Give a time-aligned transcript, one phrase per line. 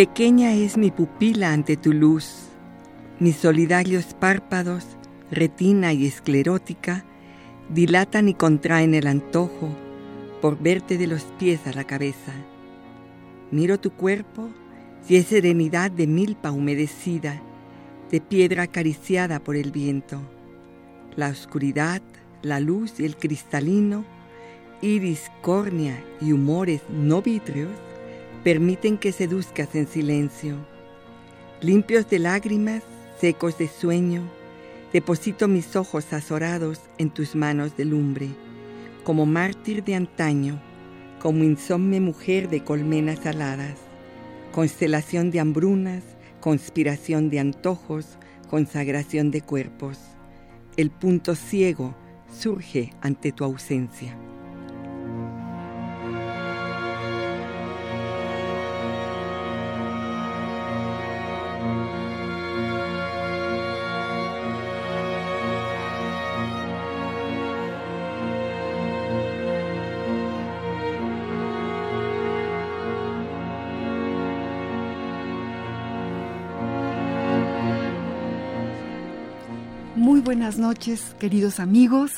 [0.00, 2.46] Pequeña es mi pupila ante tu luz,
[3.18, 4.86] mis solidarios párpados,
[5.30, 7.04] retina y esclerótica,
[7.68, 9.68] dilatan y contraen el antojo
[10.40, 12.32] por verte de los pies a la cabeza.
[13.50, 14.48] Miro tu cuerpo
[15.06, 17.42] y es serenidad de milpa humedecida,
[18.10, 20.18] de piedra acariciada por el viento.
[21.14, 22.00] La oscuridad,
[22.40, 24.06] la luz y el cristalino,
[24.80, 27.68] iris, córnea y humores no vidrios
[28.44, 30.56] permiten que seduzcas en silencio.
[31.60, 32.82] Limpios de lágrimas,
[33.20, 34.22] secos de sueño,
[34.92, 38.28] deposito mis ojos azorados en tus manos de lumbre,
[39.04, 40.60] como mártir de antaño,
[41.20, 43.76] como insomne mujer de colmenas aladas,
[44.52, 46.02] constelación de hambrunas,
[46.40, 48.18] conspiración de antojos,
[48.48, 49.98] consagración de cuerpos.
[50.78, 51.94] El punto ciego
[52.32, 54.16] surge ante tu ausencia.
[80.30, 82.12] Buenas noches, queridos amigos.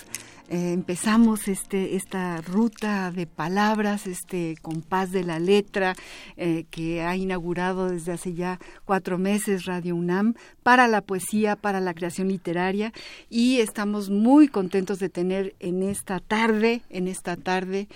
[0.51, 5.95] Eh, empezamos este, esta ruta de palabras, este compás de la letra
[6.37, 11.81] eh, que ha inaugurado desde hace ya cuatro meses Radio UNAM para la poesía, para
[11.81, 12.93] la creación literaria
[13.31, 17.89] y estamos muy contentos de tener en esta tarde, en esta tarde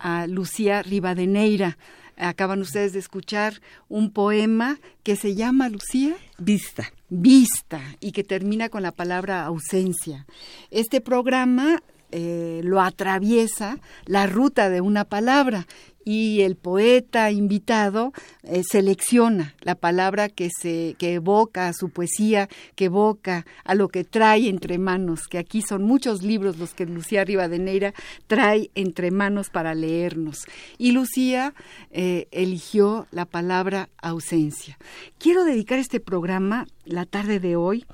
[0.00, 1.78] a Lucía Rivadeneira.
[2.20, 6.16] Acaban ustedes de escuchar un poema que se llama Lucía.
[6.38, 6.92] Vista.
[7.08, 10.26] Vista y que termina con la palabra ausencia.
[10.70, 11.82] Este programa
[12.12, 15.66] eh, lo atraviesa la ruta de una palabra
[16.04, 18.12] y el poeta invitado
[18.42, 23.88] eh, selecciona la palabra que se que evoca a su poesía, que evoca a lo
[23.88, 27.92] que trae entre manos, que aquí son muchos libros los que Lucía Rivadeneira
[28.26, 30.46] trae entre manos para leernos.
[30.78, 31.54] Y Lucía
[31.90, 34.78] eh, eligió la palabra ausencia.
[35.18, 37.84] Quiero dedicar este programa, la tarde de hoy,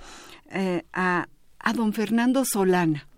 [0.93, 1.29] a,
[1.59, 3.09] a don Fernando Solana.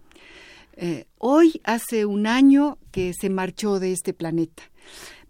[1.19, 4.62] hoy hace un año que se marchó de este planeta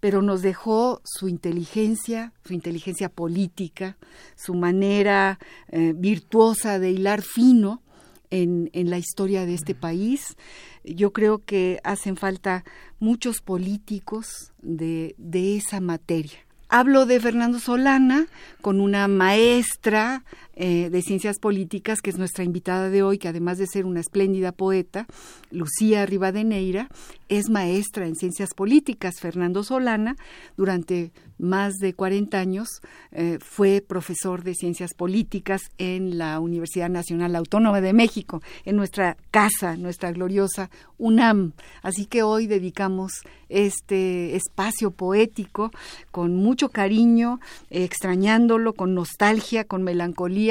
[0.00, 3.96] pero nos dejó su inteligencia, su inteligencia política,
[4.36, 5.38] su manera
[5.68, 7.82] eh, virtuosa de hilar fino
[8.30, 10.36] en, en, la historia de este país.
[10.84, 12.64] Yo creo que hacen falta
[13.00, 16.38] muchos políticos de, de esa materia.
[16.70, 18.26] Hablo de Fernando Solana
[18.60, 20.24] con una maestra
[20.60, 24.00] eh, de ciencias políticas, que es nuestra invitada de hoy, que además de ser una
[24.00, 25.06] espléndida poeta,
[25.52, 26.88] Lucía Rivadeneira,
[27.28, 29.20] es maestra en ciencias políticas.
[29.20, 30.16] Fernando Solana,
[30.56, 32.68] durante más de 40 años,
[33.12, 39.16] eh, fue profesor de ciencias políticas en la Universidad Nacional Autónoma de México, en nuestra
[39.30, 41.52] casa, nuestra gloriosa UNAM.
[41.82, 43.12] Así que hoy dedicamos
[43.48, 45.70] este espacio poético
[46.10, 47.38] con mucho cariño,
[47.70, 50.47] extrañándolo, con nostalgia, con melancolía,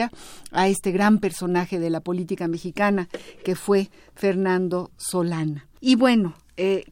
[0.51, 3.09] a este gran personaje de la política mexicana
[3.43, 5.67] que fue Fernando Solana.
[5.79, 6.85] Y bueno, eh,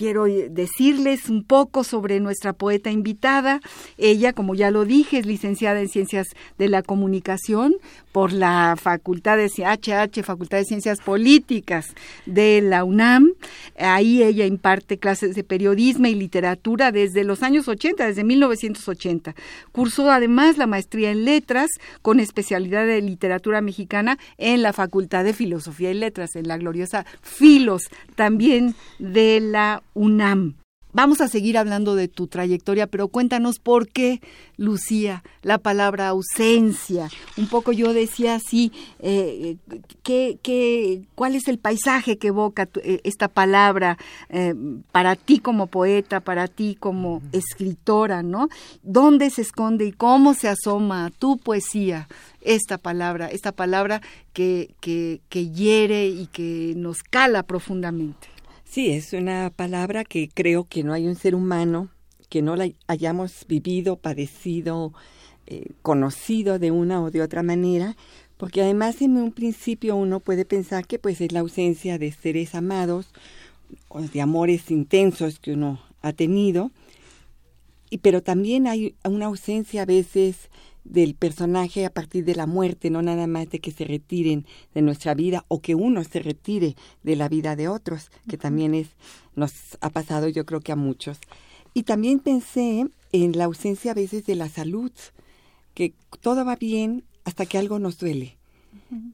[0.00, 3.60] quiero decirles un poco sobre nuestra poeta invitada.
[3.98, 7.74] Ella, como ya lo dije, es licenciada en Ciencias de la Comunicación
[8.10, 11.94] por la Facultad de HH, Facultad de Ciencias Políticas
[12.24, 13.32] de la UNAM.
[13.78, 19.34] Ahí ella imparte clases de periodismo y literatura desde los años 80, desde 1980.
[19.70, 21.68] Cursó además la maestría en letras
[22.00, 27.04] con especialidad de literatura mexicana en la Facultad de Filosofía y Letras, en la gloriosa
[27.20, 27.82] Filos,
[28.14, 30.56] también de la UNAM.
[30.92, 34.20] Vamos a seguir hablando de tu trayectoria, pero cuéntanos por qué,
[34.56, 37.08] Lucía, la palabra ausencia.
[37.36, 39.56] Un poco yo decía así, eh,
[40.02, 43.98] ¿qué, cuál es el paisaje que evoca eh, esta palabra
[44.30, 44.52] eh,
[44.90, 48.48] para ti como poeta, para ti como escritora, ¿no?
[48.82, 52.08] ¿Dónde se esconde y cómo se asoma a tu poesía
[52.40, 54.00] esta palabra, esta palabra
[54.32, 58.39] que, que, que hiere y que nos cala profundamente?
[58.70, 61.88] Sí, es una palabra que creo que no hay un ser humano
[62.28, 64.92] que no la hayamos vivido, padecido,
[65.48, 67.96] eh, conocido de una o de otra manera,
[68.36, 72.54] porque además en un principio uno puede pensar que pues es la ausencia de seres
[72.54, 73.08] amados
[73.88, 76.70] o de amores intensos que uno ha tenido,
[77.90, 80.48] y, pero también hay una ausencia a veces
[80.84, 84.82] del personaje a partir de la muerte, no nada más de que se retiren de
[84.82, 88.88] nuestra vida o que uno se retire de la vida de otros, que también es
[89.34, 91.18] nos ha pasado yo creo que a muchos.
[91.74, 94.92] Y también pensé en la ausencia a veces de la salud,
[95.74, 98.36] que todo va bien hasta que algo nos duele.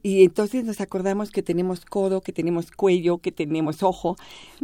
[0.03, 4.15] Y entonces nos acordamos que tenemos codo, que tenemos cuello, que tenemos ojo,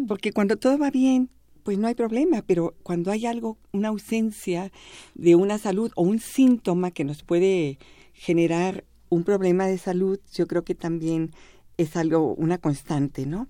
[0.08, 1.30] porque cuando todo va bien,
[1.64, 4.72] pues no hay problema, pero cuando hay algo, una ausencia
[5.16, 7.80] de una salud o un síntoma que nos puede
[8.14, 11.32] generar un problema de salud, yo creo que también
[11.78, 13.48] es algo, una constante, ¿no?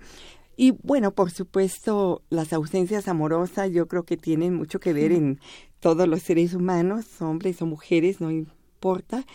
[0.55, 5.39] Y bueno, por supuesto, las ausencias amorosas yo creo que tienen mucho que ver en
[5.79, 9.25] todos los seres humanos, hombres o mujeres, no importa,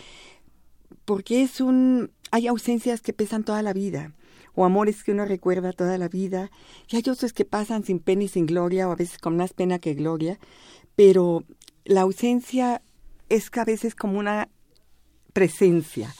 [1.03, 4.13] porque es un, hay ausencias que pesan toda la vida
[4.59, 6.51] o amores que uno recuerda toda la vida,
[6.89, 9.53] y hay otros que pasan sin pena y sin gloria, o a veces con más
[9.53, 10.37] pena que gloria,
[10.97, 11.45] pero
[11.85, 12.81] la ausencia
[13.29, 14.49] es que a veces como una
[15.31, 16.13] presencia.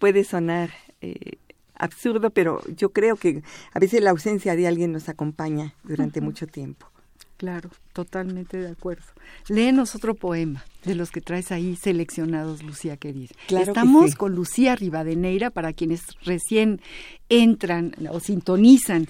[0.00, 0.70] Puede sonar
[1.02, 1.38] eh,
[1.76, 6.48] absurdo, pero yo creo que a veces la ausencia de alguien nos acompaña durante mucho
[6.48, 6.88] tiempo.
[7.36, 9.04] Claro, totalmente de acuerdo.
[9.48, 13.34] Léenos otro poema de los que traes ahí seleccionados, Lucía querida.
[13.48, 16.80] Estamos con Lucía Rivadeneira, para quienes recién
[17.28, 19.08] entran o sintonizan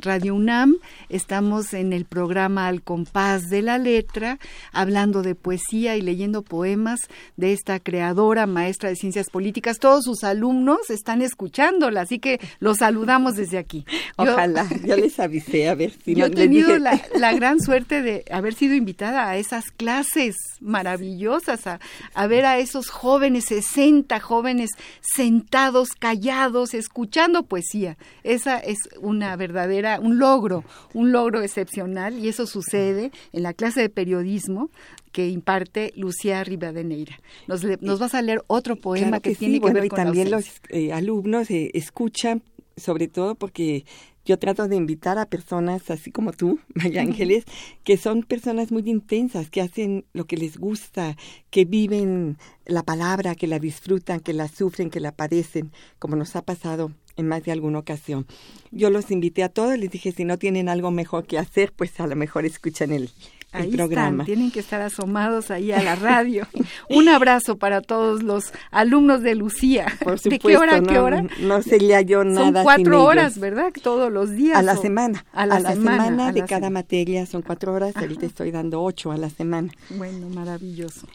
[0.00, 0.76] Radio UNAM.
[1.08, 4.38] Estamos en el programa Al compás de la letra,
[4.72, 7.00] hablando de poesía y leyendo poemas
[7.36, 9.78] de esta creadora, maestra de ciencias políticas.
[9.78, 13.84] Todos sus alumnos están escuchándola, así que los saludamos desde aquí.
[14.16, 18.24] Ojalá, yo, les avisé a ver si Yo he tenido la, la gran suerte de
[18.30, 21.80] haber sido invitada a esas clases maravillosas, a,
[22.14, 27.96] a ver a esos jóvenes, 60 jóvenes sentados, callados, escuchando poesía.
[28.22, 30.64] Esa es una verdadera, un logro,
[30.94, 34.70] un logro excepcional y eso sucede en la clase de periodismo
[35.12, 37.18] que imparte Lucía Rivadeneira.
[37.46, 40.92] Nos, nos vas a leer otro poema que, tiene que ver y también los eh,
[40.92, 42.42] alumnos eh, escuchan
[42.76, 43.84] sobre todo porque
[44.24, 47.44] yo trato de invitar a personas así como tú, María Ángeles,
[47.82, 51.16] que son personas muy intensas, que hacen lo que les gusta,
[51.50, 52.36] que viven
[52.66, 56.92] la palabra, que la disfrutan, que la sufren, que la padecen, como nos ha pasado
[57.18, 58.26] en más de alguna ocasión.
[58.70, 61.98] Yo los invité a todos, les dije, si no tienen algo mejor que hacer, pues
[62.00, 63.10] a lo mejor escuchan el,
[63.50, 66.46] Ahí Están, tienen que estar asomados ahí a la radio.
[66.90, 69.86] Un abrazo para todos los alumnos de Lucía.
[70.04, 71.24] Por supuesto, ¿De qué hora a qué hora?
[71.40, 72.62] No, sería yo nada.
[72.62, 73.72] Son cuatro horas, ¿verdad?
[73.82, 74.58] Todos los días.
[74.58, 75.24] A la semana.
[75.32, 77.96] A la, semana, de cada materia son cuatro horas.
[77.96, 79.72] Ahorita estoy dando ocho a la semana.
[79.96, 81.08] Bueno, maravilloso.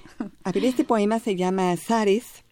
[0.44, 2.43] A ver, este poema se llama Azares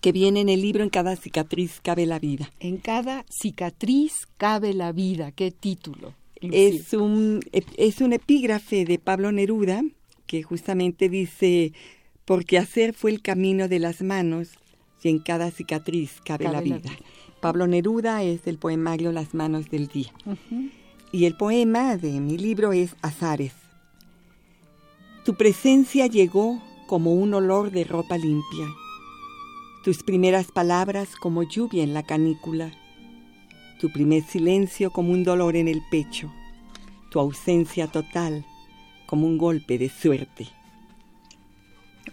[0.00, 2.50] que viene en el libro En cada cicatriz cabe la vida.
[2.60, 5.32] En cada cicatriz cabe la vida.
[5.32, 6.14] ¿Qué título?
[6.40, 9.82] Es, un, es un epígrafe de Pablo Neruda
[10.26, 11.72] que justamente dice,
[12.24, 14.50] porque hacer fue el camino de las manos
[15.02, 16.90] y en cada cicatriz cabe, la, vida.
[17.40, 20.12] Pablo Neruda es del poemario Las manos del día.
[21.12, 23.52] Y el poema de mi libro es Azares.
[25.24, 28.66] Tu presencia llegó como un olor de ropa limpia,
[29.86, 32.72] tus primeras palabras como lluvia en la canícula
[33.78, 36.32] tu primer silencio como un dolor en el pecho,
[37.08, 38.44] tu ausencia total
[39.06, 40.48] como un golpe de suerte.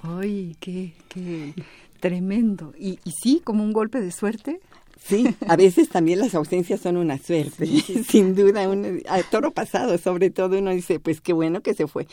[0.04, 1.56] ¡Ay, qué, qué
[2.00, 2.76] tremendo!
[2.78, 4.60] ¿Y, ¿Y, sí, como un golpe de suerte?
[5.04, 7.66] Sí, a veces también las ausencias son una suerte,
[8.08, 8.70] sin duda.
[8.70, 12.06] Un, a toro pasado, sobre todo, uno dice, pues qué bueno que se fue.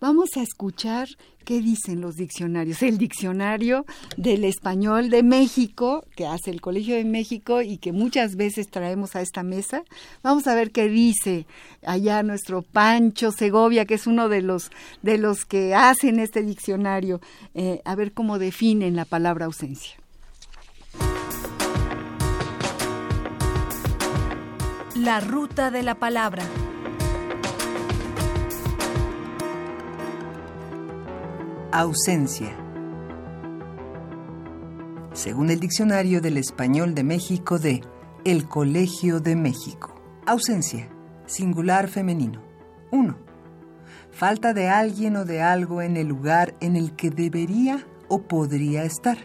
[0.00, 1.08] Vamos a escuchar
[1.44, 2.82] qué dicen los diccionarios.
[2.82, 3.84] El diccionario
[4.16, 9.14] del español de México, que hace el Colegio de México y que muchas veces traemos
[9.14, 9.82] a esta mesa.
[10.22, 11.46] Vamos a ver qué dice
[11.84, 14.70] allá nuestro Pancho Segovia, que es uno de los,
[15.02, 17.20] de los que hacen este diccionario,
[17.54, 19.96] eh, a ver cómo definen la palabra ausencia.
[24.94, 26.44] La ruta de la palabra.
[31.72, 32.50] Ausencia.
[35.12, 37.82] Según el Diccionario del Español de México de
[38.24, 39.94] El Colegio de México.
[40.26, 40.88] Ausencia.
[41.26, 42.42] Singular femenino.
[42.90, 43.16] 1.
[44.10, 48.82] Falta de alguien o de algo en el lugar en el que debería o podría
[48.82, 49.18] estar.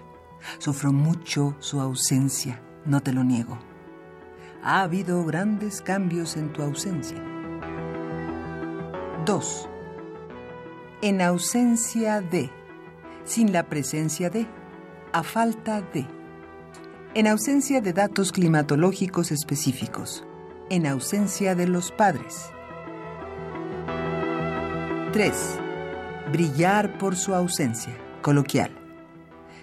[0.59, 3.57] Sufro mucho su ausencia, no te lo niego.
[4.61, 7.17] Ha habido grandes cambios en tu ausencia.
[9.25, 9.69] 2.
[11.05, 12.49] En ausencia de,
[13.25, 14.47] sin la presencia de,
[15.13, 16.07] a falta de.
[17.13, 20.25] En ausencia de datos climatológicos específicos.
[20.71, 22.49] En ausencia de los padres.
[25.13, 25.31] 3.
[26.31, 27.95] Brillar por su ausencia.
[28.23, 28.71] Coloquial.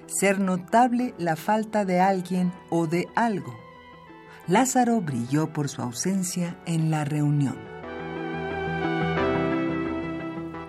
[0.07, 3.53] Ser notable la falta de alguien o de algo.
[4.47, 7.59] Lázaro brilló por su ausencia en la reunión.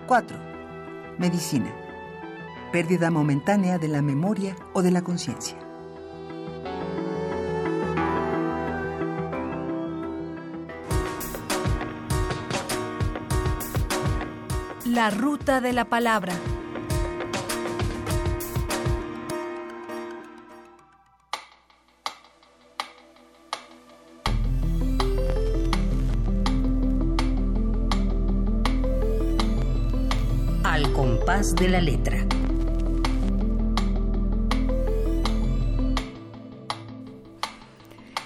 [0.08, 0.53] 4.
[1.18, 1.72] Medicina.
[2.72, 5.56] Pérdida momentánea de la memoria o de la conciencia.
[14.84, 16.32] La ruta de la palabra.
[31.52, 32.26] De la letra.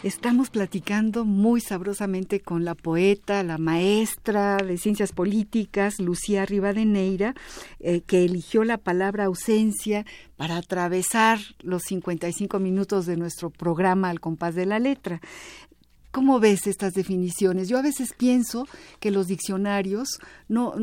[0.04, 7.34] Estamos platicando muy sabrosamente con la poeta, la maestra de ciencias políticas, Lucía Rivadeneira,
[7.80, 10.06] eh, que eligió la palabra ausencia
[10.36, 15.20] para atravesar los 55 minutos de nuestro programa Al compás de la letra.
[16.10, 17.68] ¿Cómo ves estas definiciones?
[17.68, 18.66] Yo a veces pienso
[18.98, 20.74] que los diccionarios no,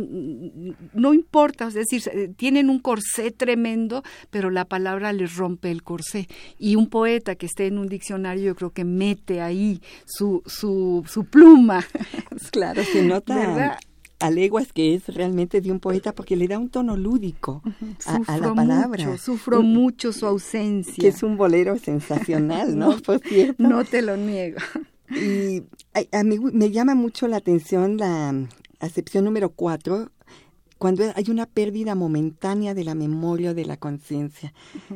[0.94, 2.04] no importa, es decir,
[2.38, 6.28] tienen un corsé tremendo, pero la palabra les rompe el corsé.
[6.60, 11.04] Y un poeta que esté en un diccionario, yo creo que mete ahí su, su,
[11.08, 11.86] su pluma.
[12.52, 13.78] Claro, se nota.
[14.20, 17.64] a leguas que es realmente de un poeta porque le da un tono lúdico
[18.06, 19.06] a, la palabra.
[19.06, 20.96] Mucho, sufro mucho su ausencia.
[20.98, 22.98] Que es un bolero sensacional, ¿no?
[23.02, 23.62] Por cierto.
[23.64, 24.60] No te lo niego.
[25.10, 25.64] Y
[26.12, 28.48] a, mí me llama mucho la atención la
[28.80, 30.12] acepción número cuatro,
[30.78, 34.54] cuando hay una pérdida momentánea de la memoria o de la conciencia.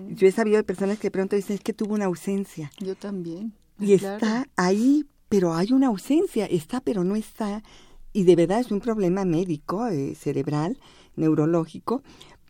[0.09, 2.71] Yo he sabido de personas que de pronto dicen es que tuvo una ausencia.
[2.79, 3.53] Yo también.
[3.79, 7.63] Y está ahí, pero hay una ausencia, está pero no está.
[8.11, 10.79] Y de verdad es un problema médico, eh, cerebral,
[11.15, 12.03] neurológico,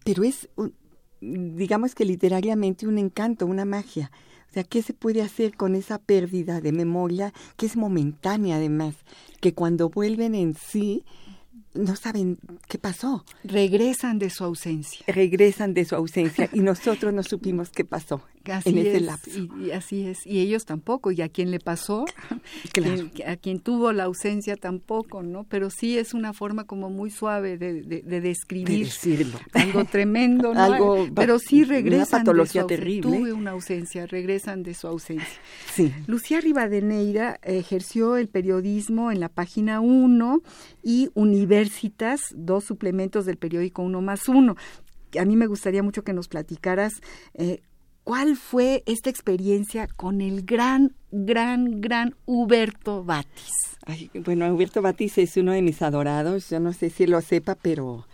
[0.03, 0.49] pero es,
[1.21, 4.11] digamos que literariamente un encanto, una magia.
[4.49, 8.95] O sea, ¿qué se puede hacer con esa pérdida de memoria que es momentánea además?
[9.41, 11.03] Que cuando vuelven en sí
[11.73, 13.25] no saben qué pasó.
[13.43, 15.05] Regresan de su ausencia.
[15.07, 19.39] Regresan de su ausencia y nosotros no supimos qué pasó así en ese es, lapso.
[19.59, 20.25] Y, así es.
[20.25, 21.11] Y ellos tampoco.
[21.11, 22.05] Y a quien le pasó,
[23.25, 25.43] a quien tuvo la ausencia tampoco, ¿no?
[25.45, 29.39] Pero sí es una forma como muy suave de, de, describir decirlo.
[29.53, 30.61] algo tremendo, ¿no?
[30.61, 32.21] algo, Pero sí regresan.
[32.21, 33.17] Una patología de su, terrible.
[33.17, 35.39] Tuve una ausencia, regresan de su ausencia.
[35.73, 35.93] Sí.
[36.07, 40.41] Lucía Rivadeneira ejerció el periodismo en la página 1
[40.83, 44.55] y Universitas, dos suplementos del periódico Uno más Uno
[45.17, 47.01] a mí me gustaría mucho que nos platicaras
[47.33, 47.61] eh,
[48.09, 53.77] ¿Cuál fue esta experiencia con el gran, gran, gran Huberto Batis?
[54.25, 56.49] bueno, Huberto Batis es uno de mis adorados.
[56.49, 58.07] Yo no sé si lo sepa, pero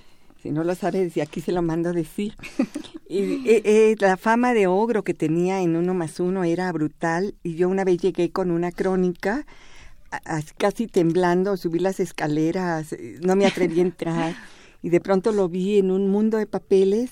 [0.43, 2.35] si no lo sabe, desde aquí se lo mando a decir.
[3.07, 7.35] y, eh, eh, la fama de ogro que tenía en uno más uno era brutal.
[7.41, 9.45] Y yo una vez llegué con una crónica,
[10.57, 14.35] casi temblando, subí las escaleras, no me atreví a entrar.
[14.81, 17.11] y de pronto lo vi en un mundo de papeles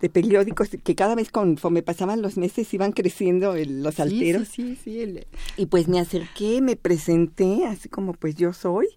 [0.00, 4.48] de periódicos que cada vez conforme pasaban los meses iban creciendo los alteros.
[4.48, 5.20] Sí, sí, sí,
[5.56, 8.88] Y pues me acerqué, me presenté, así como pues yo soy.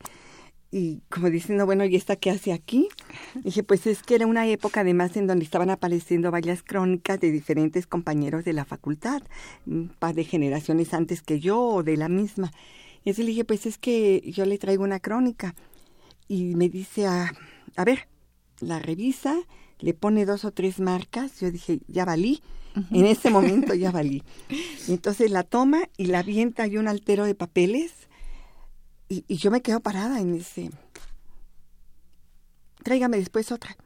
[0.70, 2.90] Y como diciendo, bueno, ¿y esta qué hace aquí?
[3.42, 7.32] Dije, pues es que era una época además en donde estaban apareciendo varias crónicas de
[7.32, 9.22] diferentes compañeros de la facultad,
[9.66, 12.52] un par de generaciones antes que yo o de la misma.
[13.06, 15.56] Y así le dije, pues es que yo le traigo una crónica.
[16.28, 17.32] Y me dice, a,
[17.78, 18.10] a ver,
[18.60, 19.38] la revisa
[19.80, 22.42] le pone dos o tres marcas, yo dije, ya valí,
[22.92, 24.24] en ese momento ya valí.
[24.88, 27.94] Y entonces la toma y la avienta y un altero de papeles
[29.10, 30.72] y, y yo me quedo parada y me dice,
[32.84, 33.78] tráigame después otra.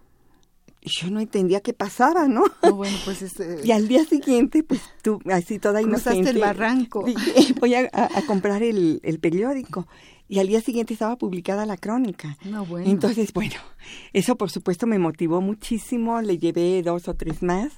[0.82, 2.44] Yo no entendía qué pasaba, ¿no?
[2.74, 3.62] bueno, pues este...
[3.64, 6.32] Y al día siguiente, pues tú, así toda inocente...
[6.32, 7.06] el barranco.
[7.60, 9.88] Voy a, a, comprar el, el, periódico.
[10.28, 12.38] Y al día siguiente estaba publicada la crónica.
[12.46, 12.90] No, bueno.
[12.90, 13.56] Entonces, bueno,
[14.14, 16.22] eso por supuesto me motivó muchísimo.
[16.22, 17.74] Le llevé dos o tres más.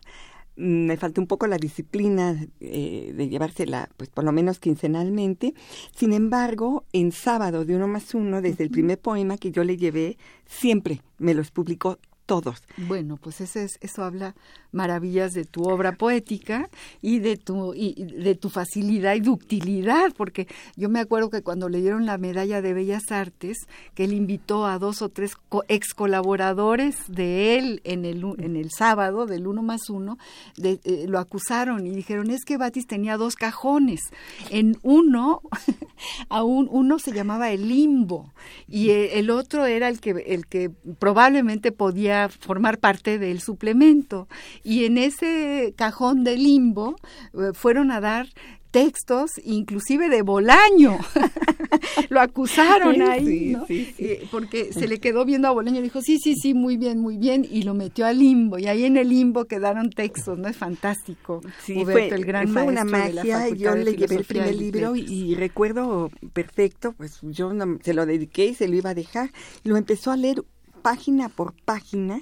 [0.55, 5.55] Mm, me faltó un poco la disciplina eh, de llevársela, pues por lo menos quincenalmente.
[5.95, 9.77] Sin embargo, en sábado de uno más uno, desde el primer poema que yo le
[9.77, 12.63] llevé, siempre me los publicó todos.
[12.77, 14.36] Bueno, pues ese es, eso habla
[14.72, 16.70] maravillas de tu obra poética
[17.01, 21.70] y de tu y de tu facilidad y ductilidad, porque yo me acuerdo que cuando
[21.70, 23.58] le dieron la medalla de Bellas Artes,
[23.94, 25.34] que él invitó a dos o tres
[25.68, 30.18] ex colaboradores de él en el en el sábado del uno más uno,
[30.58, 34.01] de, eh, lo acusaron y dijeron es que Batis tenía dos cajones,
[34.50, 35.42] en uno
[36.30, 38.34] aún uno se llamaba el limbo
[38.68, 44.27] y eh, el otro era el que el que probablemente podía formar parte del suplemento.
[44.63, 46.96] Y en ese cajón de limbo
[47.34, 48.27] eh, fueron a dar
[48.74, 50.98] textos, inclusive de Bolaño.
[52.10, 56.34] Lo acusaron ahí, eh, porque se le quedó viendo a Bolaño y dijo, sí, sí,
[56.36, 58.58] sí, muy bien, muy bien, y lo metió al limbo.
[58.58, 60.48] Y ahí en el limbo quedaron textos, ¿no?
[60.48, 61.41] Es fantástico.
[61.63, 63.50] Sí, fue, el gran fue una magia.
[63.50, 67.51] yo le llevé el primer libro y, recuerdo perfecto, pues yo
[67.84, 69.29] se lo dediqué y se lo iba a dejar.
[69.63, 70.43] Lo empezó a leer
[70.84, 72.22] página por página.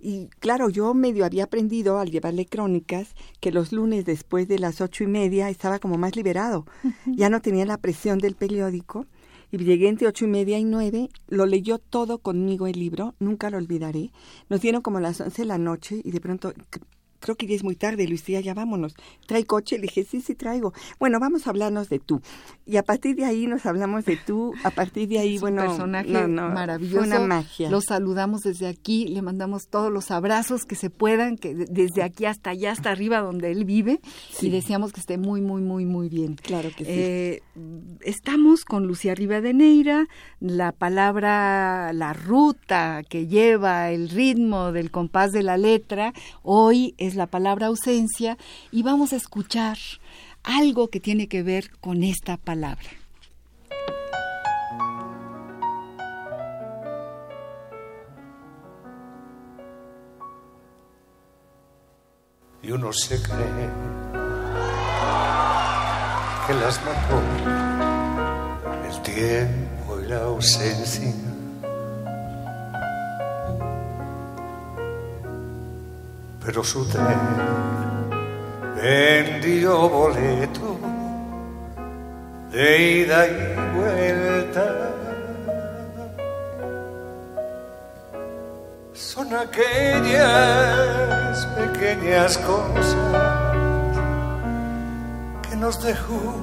[0.00, 4.80] Y claro, yo medio había aprendido al llevarle crónicas que los lunes después de las
[4.80, 6.66] ocho y media estaba como más liberado,
[7.06, 9.06] ya no tenía la presión del periódico.
[9.50, 13.50] Y llegué entre ocho y media y nueve, lo leyó todo conmigo el libro, nunca
[13.50, 14.10] lo olvidaré,
[14.48, 16.54] nos dieron como las once de la noche y de pronto
[17.22, 18.94] creo que ya es muy tarde, Lucía, ya vámonos.
[19.26, 19.76] ¿Trae coche?
[19.76, 20.74] Le dije, sí, sí traigo.
[20.98, 22.20] Bueno, vamos a hablarnos de tú.
[22.66, 25.68] Y a partir de ahí nos hablamos de tú, a partir de ahí, bueno, un
[25.68, 27.06] personaje maravilloso.
[27.06, 27.70] una magia.
[27.70, 32.24] Lo saludamos desde aquí, le mandamos todos los abrazos que se puedan, que desde aquí
[32.26, 34.00] hasta allá, hasta arriba donde él vive,
[34.40, 36.34] y deseamos que esté muy, muy, muy, muy bien.
[36.34, 36.90] Claro que sí.
[36.92, 37.42] Eh,
[38.00, 40.08] estamos con Lucía Rivadeneira,
[40.40, 46.12] la palabra, la ruta que lleva el ritmo del compás de la letra,
[46.42, 48.38] hoy es la palabra ausencia
[48.70, 49.78] y vamos a escuchar
[50.42, 52.88] algo que tiene que ver con esta palabra.
[62.62, 63.70] Y uno se cree
[66.46, 67.20] que las mató
[68.88, 71.31] el tiempo y la ausencia
[76.44, 77.18] pero su tren
[78.76, 80.76] vendió boleto
[82.50, 84.90] de ida y vuelta.
[88.92, 90.26] Son aquellas
[91.46, 92.96] pequeñas cosas
[95.48, 96.34] que nos dejó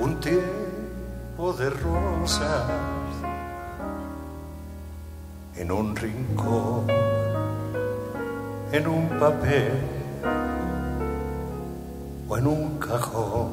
[0.00, 2.64] un tiempo de rosas
[5.56, 6.86] en un rincón
[8.72, 9.72] en un papel
[12.28, 13.48] o en un cajón.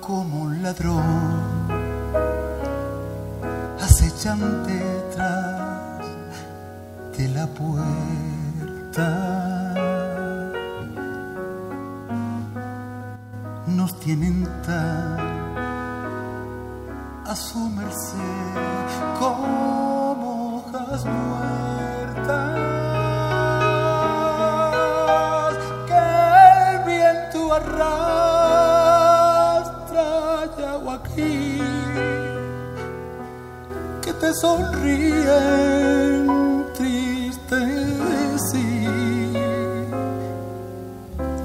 [0.00, 1.04] Como un ladrón
[3.80, 6.04] acechante detrás
[7.16, 9.06] de la puerta.
[13.68, 15.39] Nos tienen tan
[17.30, 18.18] a su merced
[19.20, 22.58] como hojas muertas
[25.86, 26.02] que
[26.70, 28.50] el viento arrastra
[30.58, 31.62] ya aquí
[34.02, 35.46] que te sonríen
[36.76, 38.66] tristes y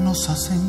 [0.01, 0.64] nos hacen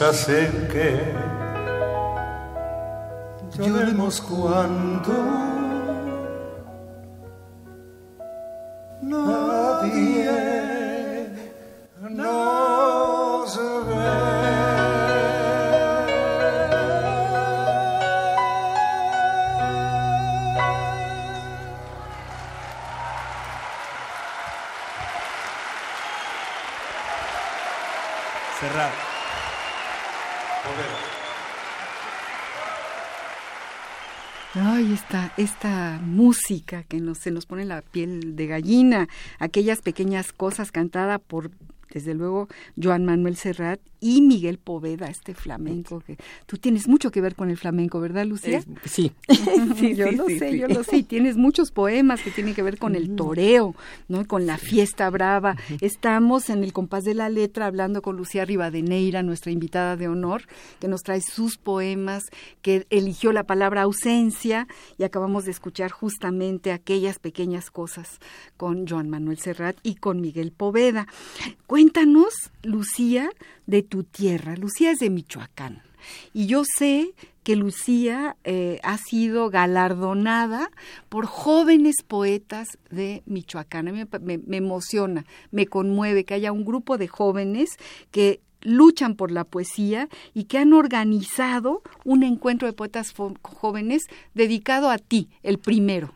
[0.00, 1.14] hacen que
[3.58, 5.53] lloremos cuando
[36.82, 39.08] que nos, se nos pone la piel de gallina,
[39.38, 41.50] aquellas pequeñas cosas cantada por
[41.90, 42.48] desde luego
[42.80, 47.48] Joan Manuel Serrat y Miguel Poveda, este flamenco que tú tienes mucho que ver con
[47.48, 48.62] el flamenco, ¿verdad, Lucía?
[48.84, 49.12] sí.
[49.76, 51.02] sí, yo lo sé, yo lo sé.
[51.08, 53.74] Tienes muchos poemas que tienen que ver con el toreo,
[54.08, 54.26] ¿no?
[54.26, 55.56] Con la fiesta brava.
[55.80, 60.42] Estamos en el compás de la letra hablando con Lucía Rivadeneira, nuestra invitada de honor,
[60.80, 62.24] que nos trae sus poemas,
[62.60, 68.18] que eligió la palabra ausencia y acabamos de escuchar justamente aquellas pequeñas cosas
[68.58, 71.06] con Joan Manuel Serrat y con Miguel Poveda.
[71.66, 73.30] Cuéntanos, Lucía,
[73.66, 74.56] de tu tierra.
[74.56, 75.82] Lucía es de Michoacán.
[76.32, 80.70] Y yo sé que Lucía eh, ha sido galardonada
[81.08, 83.88] por jóvenes poetas de Michoacán.
[83.88, 87.70] A mí me, me, emociona, me conmueve que haya un grupo de jóvenes
[88.10, 94.04] que luchan por la poesía y que han organizado un encuentro de poetas jóvenes
[94.34, 96.14] dedicado a ti, el primero.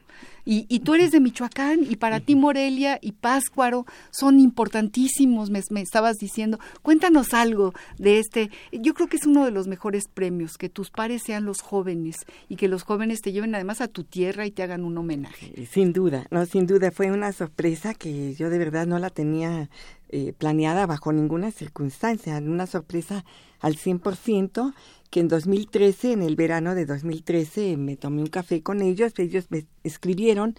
[0.51, 6.17] Y, tú eres de Michoacán y para ti Morelia y Páscuaro son importantísimos, me, estabas
[6.17, 6.59] diciendo.
[6.81, 8.51] Cuéntanos algo de este.
[8.73, 12.17] Yo creo que es uno de los mejores premios, que tus pares sean los jóvenes
[12.49, 15.67] y que los jóvenes te lleven además a tu tierra y te hagan un homenaje.
[15.71, 19.69] Sin duda, no, sin duda, fue una sorpresa que yo de verdad no la tenía
[20.09, 23.27] eh, planeada bajo ninguna circunstancia, una sorpresa
[23.61, 24.73] al 100%
[25.11, 29.47] que en 2013, en el verano de 2013, me tomé un café con ellos, ellos
[29.51, 30.57] me escribieron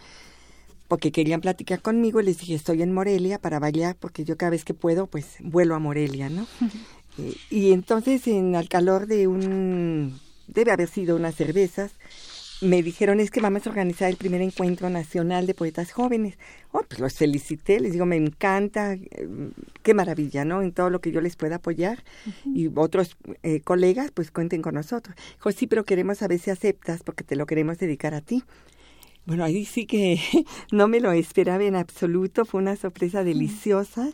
[0.90, 4.66] porque querían platicar conmigo, les dije, estoy en Morelia para bailar, porque yo cada vez
[4.66, 6.46] que puedo, pues vuelo a Morelia, ¿no?
[7.18, 11.92] Eh, y entonces, en el calor de un, debe haber sido unas cervezas,
[12.62, 16.38] me dijeron es que vamos a organizar el primer encuentro nacional de poetas jóvenes.
[16.72, 19.28] Oh, pues los felicité, les digo, me encanta, eh,
[19.82, 20.62] qué maravilla, ¿no?
[20.62, 22.04] En todo lo que yo les pueda apoyar.
[22.46, 25.16] Y otros eh, colegas, pues cuenten con nosotros.
[25.36, 28.44] Dijo, sí, pero queremos saber si aceptas porque te lo queremos dedicar a ti.
[29.26, 30.20] Bueno, ahí sí que
[30.72, 34.10] no me lo esperaba en absoluto, fue una sorpresa deliciosa.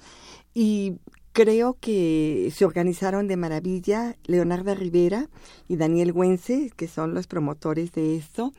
[0.53, 0.97] Y
[1.35, 5.27] creo que se organizaron de maravilla Leonardo Rivera
[5.67, 8.53] y Daniel Güense, que son los promotores de esto.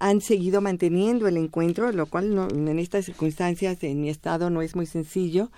[0.00, 4.74] Han seguido manteniendo el encuentro, lo cual en estas circunstancias en mi estado no es
[4.74, 5.52] muy sencillo,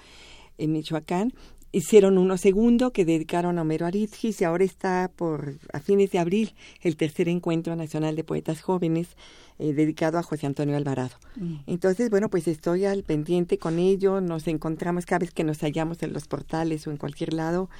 [0.58, 1.32] en Michoacán.
[1.72, 6.18] Hicieron uno segundo que dedicaron a Homero Arizgis y ahora está por a fines de
[6.18, 9.16] abril el tercer encuentro nacional de poetas jóvenes
[9.60, 11.14] eh, dedicado a José Antonio Alvarado.
[11.36, 11.56] Mm.
[11.66, 16.02] Entonces, bueno, pues estoy al pendiente con ello, nos encontramos cada vez que nos hallamos
[16.02, 17.70] en los portales o en cualquier lado,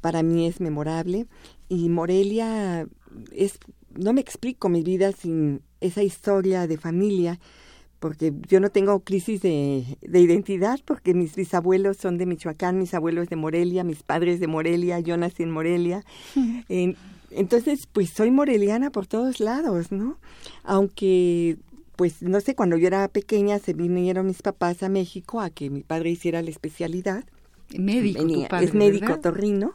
[0.00, 1.26] para mí es memorable
[1.68, 2.86] y Morelia
[3.32, 3.58] es,
[3.94, 7.40] no me explico mi vida sin esa historia de familia,
[8.02, 12.94] porque yo no tengo crisis de, de, identidad, porque mis bisabuelos son de Michoacán, mis
[12.94, 16.04] abuelos de Morelia, mis padres de Morelia, yo nací en Morelia.
[17.30, 20.18] Entonces, pues soy moreliana por todos lados, ¿no?
[20.64, 21.58] Aunque,
[21.94, 25.70] pues no sé, cuando yo era pequeña se vinieron mis papás a México a que
[25.70, 27.24] mi padre hiciera la especialidad.
[27.78, 29.74] Médico, tu padre, es médico torrino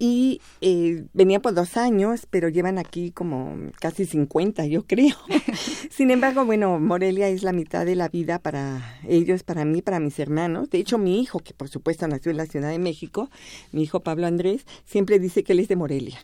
[0.00, 5.14] y eh, venía por dos años, pero llevan aquí como casi 50, yo creo.
[5.90, 10.00] Sin embargo, bueno, Morelia es la mitad de la vida para ellos, para mí, para
[10.00, 10.70] mis hermanos.
[10.70, 13.30] De hecho, mi hijo, que por supuesto nació en la Ciudad de México,
[13.72, 16.18] mi hijo Pablo Andrés, siempre dice que él es de Morelia.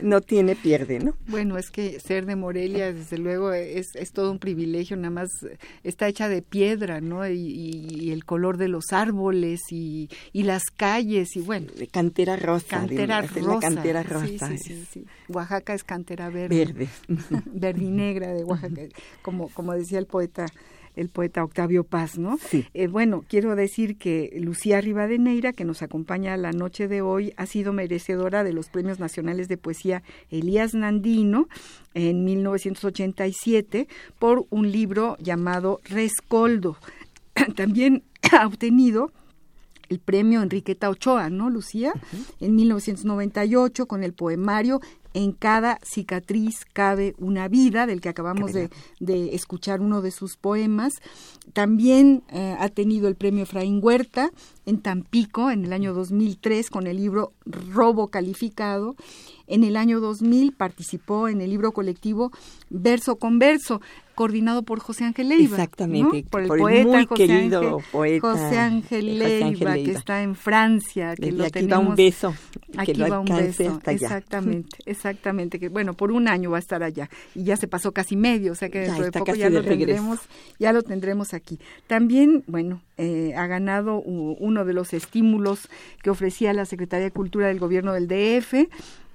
[0.00, 1.14] No tiene pierde, ¿no?
[1.28, 5.30] Bueno, es que ser de Morelia, desde luego, es, es todo un privilegio, nada más
[5.84, 7.28] está hecha de piedra, ¿no?
[7.28, 11.68] Y, el color de los árboles y, y las calles, y bueno.
[11.78, 12.66] De cantera rosa.
[12.78, 14.56] Cantera la cantera rosa.
[14.56, 16.64] Sí, sí, Oaxaca es cantera verde.
[16.64, 16.88] Verde.
[17.52, 18.82] Verdinegra de Oaxaca,
[19.22, 20.46] como, como decía el poeta
[20.96, 22.38] el poeta Octavio Paz, ¿no?
[22.38, 22.66] Sí.
[22.74, 27.46] Eh, bueno, quiero decir que Lucía Rivadeneira, que nos acompaña la noche de hoy, ha
[27.46, 31.48] sido merecedora de los Premios Nacionales de Poesía Elías Nandino
[31.94, 36.76] en 1987 por un libro llamado Rescoldo.
[37.56, 38.02] También
[38.32, 39.12] ha obtenido
[39.90, 41.92] el premio Enriqueta Ochoa, ¿no, Lucía?
[42.38, 44.80] En 1998 con el poemario
[45.12, 48.70] En cada cicatriz cabe una vida, del que acabamos de,
[49.34, 51.02] escuchar uno de sus poemas.
[51.52, 54.30] También eh, ha tenido el premio Efraín Huerta
[54.66, 58.94] en Tampico en el año 2003 con el libro Robo Calificado.
[59.48, 62.30] En el año 2000 participó en el libro colectivo
[62.68, 63.80] Verso con Verso
[64.20, 65.56] coordinado por José Ángel Leiva.
[65.56, 70.34] Exactamente, por el poeta muy José querido Ángel, poeta José Ángel Leiva, que está en
[70.34, 71.86] Francia, que lo aquí tenemos.
[71.86, 72.34] va un beso,
[72.76, 76.82] aquí que va un beso, exactamente, exactamente, que bueno, por un año va a estar
[76.82, 79.64] allá y ya se pasó casi medio, o sea que dentro de poco ya lo
[79.64, 80.18] tendremos,
[80.58, 81.58] ya lo tendremos aquí.
[81.86, 85.70] También, bueno, eh, ha ganado uno de los estímulos
[86.02, 88.68] que ofrecía la Secretaría de Cultura del Gobierno del DF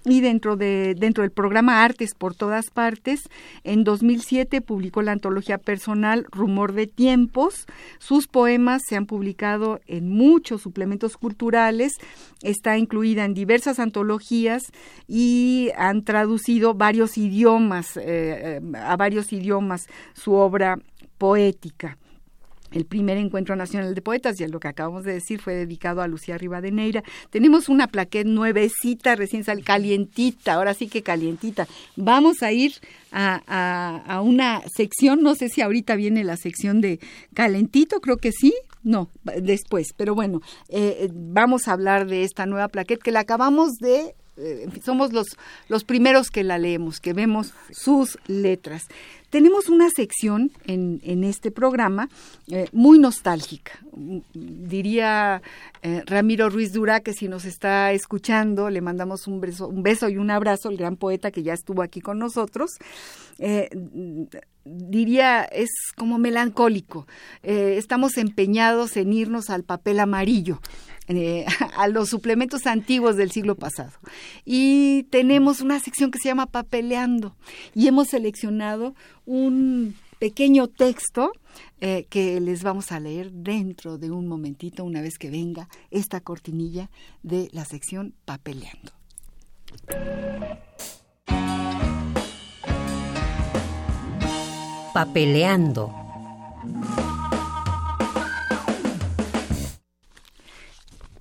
[0.05, 3.21] y dentro, de, dentro del programa Artes por todas partes,
[3.63, 7.65] en 2007 publicó la antología personal Rumor de Tiempos.
[7.97, 11.93] Sus poemas se han publicado en muchos suplementos culturales,
[12.43, 14.61] está incluida en diversas antologías
[15.07, 20.77] y han traducido varios idiomas, eh, a varios idiomas su obra
[21.17, 21.97] poética
[22.75, 26.07] el primer encuentro nacional de poetas, y lo que acabamos de decir fue dedicado a
[26.07, 27.03] Lucía Rivadeneira.
[27.29, 31.67] Tenemos una plaqueta nuevecita, recién sal, calientita, ahora sí que calientita.
[31.95, 32.73] Vamos a ir
[33.11, 36.99] a, a, una sección, no sé si ahorita viene la sección de
[37.33, 42.67] calentito, creo que sí, no, después, pero bueno, eh, vamos a hablar de esta nueva
[42.67, 45.27] plaqueta que la acabamos de eh, somos los,
[45.69, 48.83] los primeros que la leemos, que vemos sus letras.
[49.29, 52.09] Tenemos una sección en, en este programa
[52.47, 53.79] eh, muy nostálgica.
[54.33, 55.41] Diría
[55.81, 60.09] eh, Ramiro Ruiz Dura que si nos está escuchando, le mandamos un beso, un beso
[60.09, 62.71] y un abrazo, el gran poeta que ya estuvo aquí con nosotros.
[64.65, 67.07] diría, es como melancólico.
[67.43, 70.59] estamos empeñados en irnos al papel amarillo.
[71.07, 71.45] Eh,
[71.77, 73.91] a los suplementos antiguos del siglo pasado.
[74.43, 77.35] Y tenemos una sección que se llama Papeleando
[77.75, 81.31] y hemos seleccionado un pequeño texto
[81.81, 86.21] eh, que les vamos a leer dentro de un momentito, una vez que venga esta
[86.21, 86.89] cortinilla
[87.21, 88.91] de la sección Papeleando.
[94.93, 95.93] Papeleando.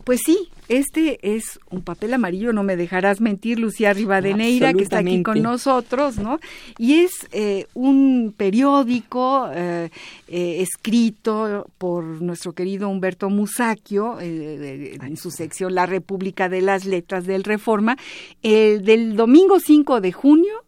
[0.05, 4.99] Pues sí, este es un papel amarillo, no me dejarás mentir, Lucía Rivadeneira, que está
[4.99, 6.38] aquí con nosotros, ¿no?
[6.79, 9.90] Y es eh, un periódico eh,
[10.29, 17.27] eh, escrito por nuestro querido Humberto Musacchio, en su sección La República de las Letras
[17.27, 17.97] del Reforma,
[18.43, 20.63] del domingo 5 de junio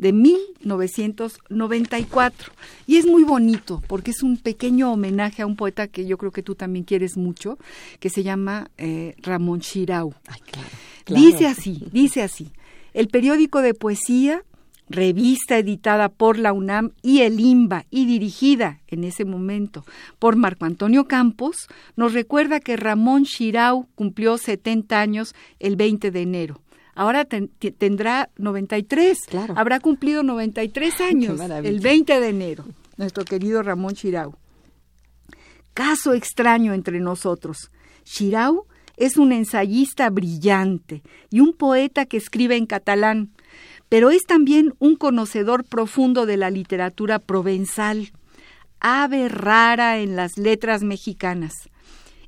[0.00, 2.52] de 1994.
[2.86, 6.32] Y es muy bonito porque es un pequeño homenaje a un poeta que yo creo
[6.32, 7.58] que tú también quieres mucho,
[8.00, 10.14] que se llama eh, Ramón Shirau.
[11.06, 12.50] Dice así, dice así,
[12.94, 14.42] el periódico de poesía,
[14.88, 19.84] revista editada por la UNAM y el IMBA y dirigida en ese momento
[20.18, 26.22] por Marco Antonio Campos, nos recuerda que Ramón Shirau cumplió 70 años el 20 de
[26.22, 26.62] enero
[27.00, 29.54] ahora tendrá 93, claro.
[29.56, 32.66] habrá cumplido 93 años el 20 de enero,
[32.98, 34.34] nuestro querido Ramón Chirau.
[35.72, 37.70] Caso extraño entre nosotros.
[38.04, 38.66] Chirau
[38.98, 43.30] es un ensayista brillante y un poeta que escribe en catalán,
[43.88, 48.12] pero es también un conocedor profundo de la literatura provenzal,
[48.78, 51.70] ave rara en las letras mexicanas.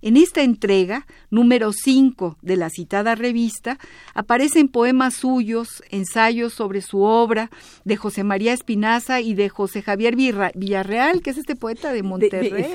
[0.03, 3.79] En esta entrega, número 5 de la citada revista,
[4.15, 7.51] aparecen poemas suyos, ensayos sobre su obra,
[7.85, 12.67] de José María Espinaza y de José Javier Villarreal, que es este poeta de Monterrey,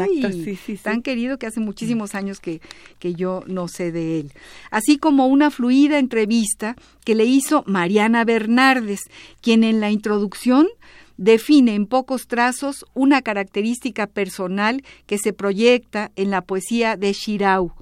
[0.82, 2.62] tan querido que hace muchísimos años que,
[2.98, 4.32] que yo no sé de él.
[4.72, 9.02] Así como una fluida entrevista que le hizo Mariana Bernardes,
[9.42, 10.68] quien en la introducción
[11.18, 17.74] define en pocos trazos una característica personal que se proyecta en la poesía de Shirau,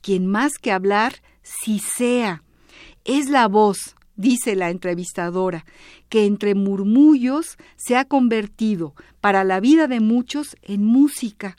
[0.00, 2.42] quien más que hablar, si sea,
[3.04, 5.64] es la voz, dice la entrevistadora,
[6.08, 11.56] que entre murmullos se ha convertido para la vida de muchos en música.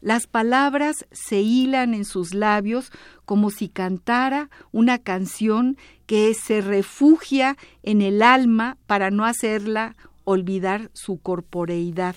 [0.00, 2.90] Las palabras se hilan en sus labios
[3.26, 10.90] como si cantara una canción que se refugia en el alma para no hacerla olvidar
[10.92, 12.16] su corporeidad.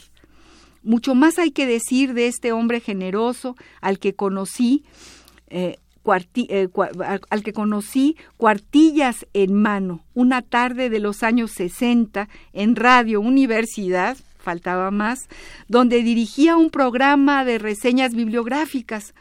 [0.84, 4.84] Mucho más hay que decir de este hombre generoso al que conocí,
[5.48, 6.70] eh, eh,
[7.30, 14.18] al que conocí cuartillas en mano, una tarde de los años 60 en Radio Universidad,
[14.40, 15.30] faltaba más,
[15.70, 19.14] donde dirigía un programa de reseñas bibliográficas.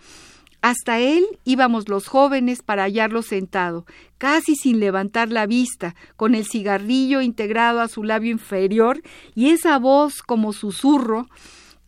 [0.63, 3.85] Hasta él íbamos los jóvenes para hallarlo sentado,
[4.17, 9.03] casi sin levantar la vista, con el cigarrillo integrado a su labio inferior
[9.35, 11.27] y esa voz como susurro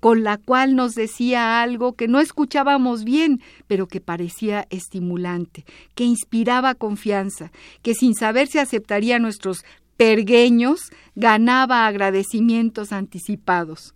[0.00, 6.04] con la cual nos decía algo que no escuchábamos bien, pero que parecía estimulante, que
[6.04, 9.64] inspiraba confianza, que sin saber si aceptaría nuestros
[9.96, 13.94] pergueños, ganaba agradecimientos anticipados.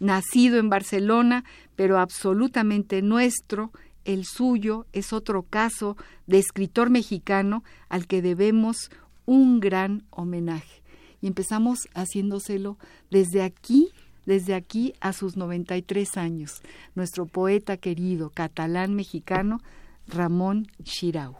[0.00, 1.44] Nacido en Barcelona,
[1.76, 3.72] pero absolutamente nuestro,
[4.04, 8.90] el suyo es otro caso de escritor mexicano al que debemos
[9.26, 10.82] un gran homenaje.
[11.20, 12.78] Y empezamos haciéndoselo
[13.10, 13.90] desde aquí,
[14.26, 16.62] desde aquí a sus 93 años,
[16.94, 19.60] nuestro poeta querido catalán mexicano
[20.06, 21.36] Ramón Chirau.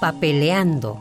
[0.00, 1.00] Papeleando.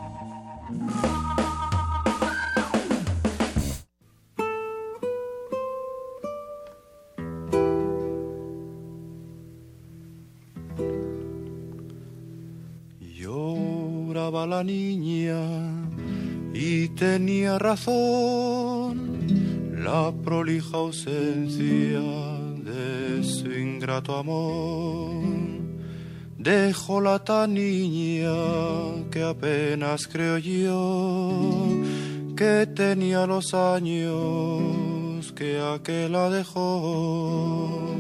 [14.48, 15.42] La niña
[16.54, 19.26] y tenía razón
[19.84, 22.00] la prolija ausencia
[22.64, 25.24] de su ingrato amor.
[26.38, 28.30] Dejó la tan niña
[29.10, 31.82] que apenas creo yo
[32.38, 37.96] que tenía los años que aquel la dejó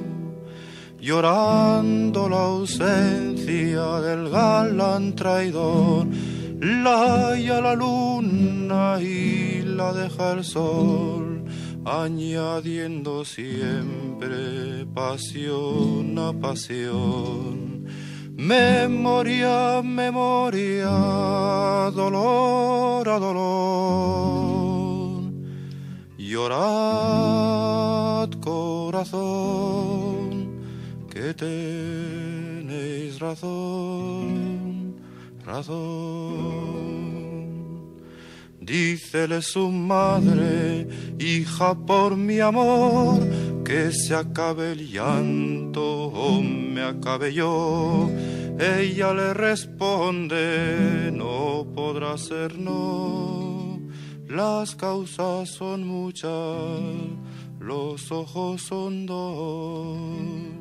[1.05, 6.07] llorando la ausencia del galán traidor,
[6.59, 11.45] la la luna y la deja el sol,
[11.85, 17.85] añadiendo siempre pasión a pasión.
[18.35, 20.89] Memoria, memoria,
[21.93, 24.75] dolor a dolor.
[26.17, 27.55] Llorad,
[28.41, 30.05] corazón
[31.15, 34.74] que tenéis razón,
[38.59, 40.87] Dícele su madre,
[41.19, 43.19] hija por mi amor,
[43.63, 48.09] que se acabe el llanto o me acabe yo.
[48.57, 53.79] Ella le responde, no podrá ser no,
[54.27, 56.81] las causas son muchas,
[57.59, 60.54] los ojos son dos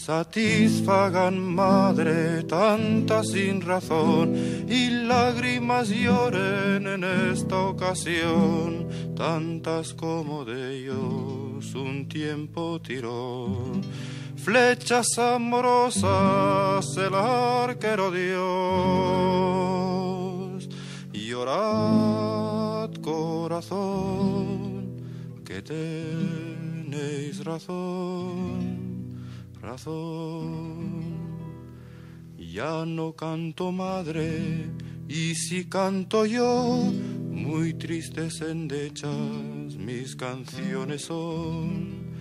[0.00, 4.34] satisfagan madre tanta sin razón
[4.66, 13.72] y lágrimas lloren en esta ocasión tantas como de ellos un tiempo tiró.
[14.36, 18.40] Flechas amorosas el arquero Dios
[21.12, 24.40] llorad corazón
[25.44, 28.89] que tenéis razón
[29.60, 31.30] razón.
[32.36, 34.70] Ya no canto madre,
[35.08, 36.92] y si canto yo,
[37.30, 42.14] muy tristes endechas mis canciones son,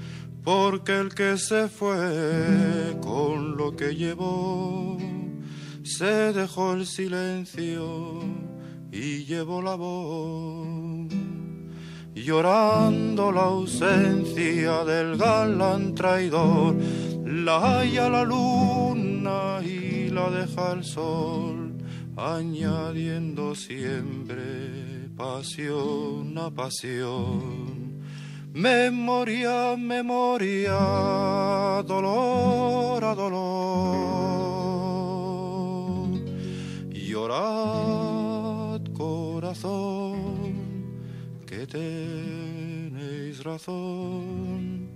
[0.44, 4.98] porque el que se fue con lo que llevó,
[5.84, 8.20] se dejó el silencio
[8.92, 11.10] y llevó la voz
[12.24, 16.76] llorando la ausencia del galán traidor,
[17.30, 21.76] la halla la luna y la deja el sol,
[22.18, 28.02] añadiendo siempre pasión a pasión.
[28.52, 30.74] Memoria, memoria,
[31.86, 34.50] dolor a dolor.
[36.92, 40.56] Llorad, corazón
[41.46, 44.90] que tenéis razón,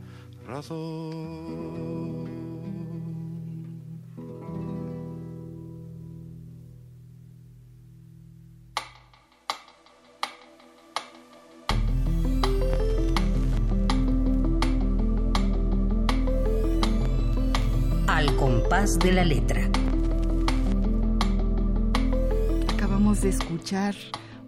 [18.08, 19.68] Al compás de la letra.
[22.74, 23.96] Acabamos de escuchar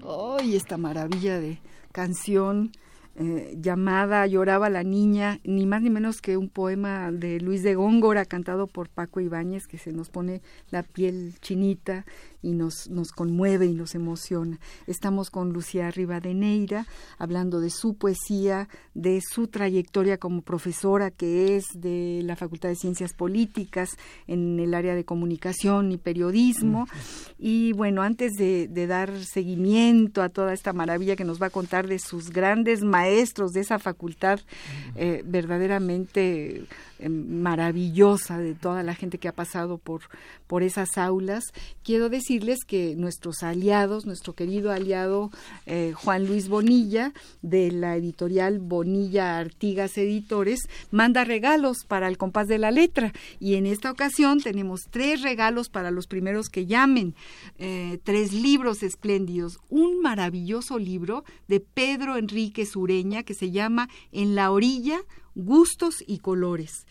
[0.03, 1.59] hoy esta maravilla de
[1.91, 2.71] canción
[3.17, 7.75] eh, llamada Lloraba la niña, ni más ni menos que un poema de Luis de
[7.75, 12.05] Góngora cantado por Paco Ibáñez que se nos pone la piel chinita
[12.45, 14.59] y nos, nos conmueve y nos emociona.
[14.85, 16.85] Estamos con Lucía Rivadeneira
[17.17, 22.75] hablando de su poesía, de su trayectoria como profesora que es de la Facultad de
[22.75, 23.89] Ciencias Políticas
[24.27, 26.87] en el área de comunicación y periodismo.
[27.39, 31.87] Y bueno, antes de, dar seguimiento a toda esta maravilla que nos va a contar
[31.87, 34.39] de sus grandes maestros de esa facultad,
[34.95, 36.65] eh, verdaderamente
[36.99, 40.01] eh, maravillosa de toda la gente que ha pasado por,
[40.47, 41.43] por esas aulas.
[41.83, 45.31] Quiero decirles que nuestros aliados, nuestro querido aliado
[45.65, 52.47] eh, Juan Luis Bonilla, de la editorial Bonilla Artigas Editores, manda regalos para el compás
[52.47, 53.13] de la letra.
[53.39, 57.15] Y en esta ocasión tenemos tres regalos para los primeros que llamen.
[57.57, 59.59] Eh, tres libros espléndidos.
[59.69, 65.01] Un maravilloso libro de Pedro Enrique Sureña que se llama En la orilla
[65.35, 66.85] Gustos y Colores.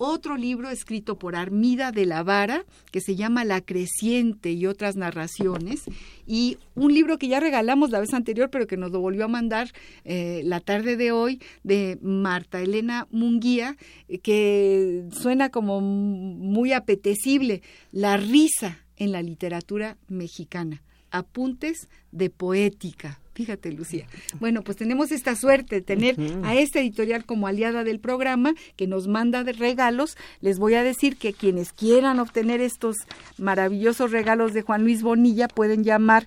[0.00, 4.94] Otro libro escrito por Armida de la Vara, que se llama La Creciente y otras
[4.94, 5.82] narraciones.
[6.24, 9.28] Y un libro que ya regalamos la vez anterior, pero que nos lo volvió a
[9.28, 9.72] mandar
[10.04, 13.76] eh, la tarde de hoy, de Marta Elena Munguía,
[14.22, 17.62] que suena como muy apetecible.
[17.90, 20.84] La risa en la literatura mexicana.
[21.10, 23.20] Apuntes de poética.
[23.38, 24.04] Fíjate, Lucía.
[24.40, 28.88] Bueno, pues tenemos esta suerte de tener a esta editorial como aliada del programa que
[28.88, 30.16] nos manda de regalos.
[30.40, 32.96] Les voy a decir que quienes quieran obtener estos
[33.36, 36.26] maravillosos regalos de Juan Luis Bonilla pueden llamar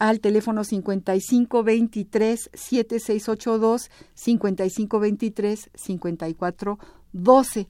[0.00, 7.68] al teléfono 5523 7682 5523 5412.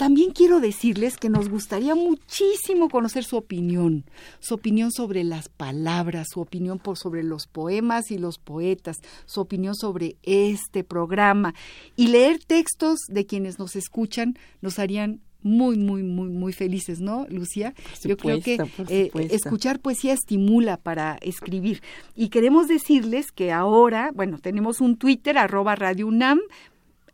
[0.00, 4.06] También quiero decirles que nos gustaría muchísimo conocer su opinión,
[4.38, 8.96] su opinión sobre las palabras, su opinión por sobre los poemas y los poetas,
[9.26, 11.52] su opinión sobre este programa
[11.96, 17.26] y leer textos de quienes nos escuchan nos harían muy, muy, muy, muy felices, ¿no,
[17.28, 17.74] Lucía?
[18.04, 21.82] Yo creo que eh, escuchar poesía estimula para escribir.
[22.14, 26.40] Y queremos decirles que ahora, bueno, tenemos un Twitter, arroba Radio UNAM,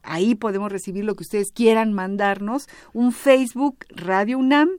[0.06, 4.70] ahí podemos recibir lo que ustedes quieran mandarnos, un Facebook Radio UNAM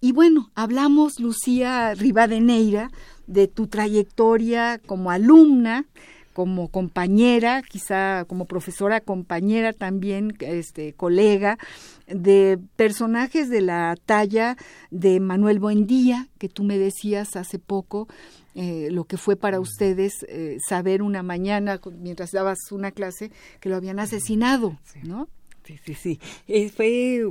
[0.00, 2.90] Y bueno, hablamos, Lucía Rivadeneira,
[3.26, 5.84] de tu trayectoria como alumna,
[6.32, 11.58] como compañera, quizá como profesora compañera también, este, colega,
[12.06, 14.56] de personajes de la talla
[14.90, 18.08] de Manuel Buendía, que tú me decías hace poco,
[18.54, 23.68] eh, lo que fue para ustedes eh, saber una mañana, mientras dabas una clase, que
[23.68, 25.28] lo habían asesinado, ¿no?
[25.64, 26.20] Sí, sí, sí.
[26.48, 27.22] Eh, fue,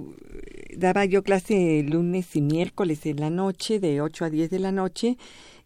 [0.77, 4.71] daba yo clase lunes y miércoles en la noche, de 8 a 10 de la
[4.71, 5.17] noche,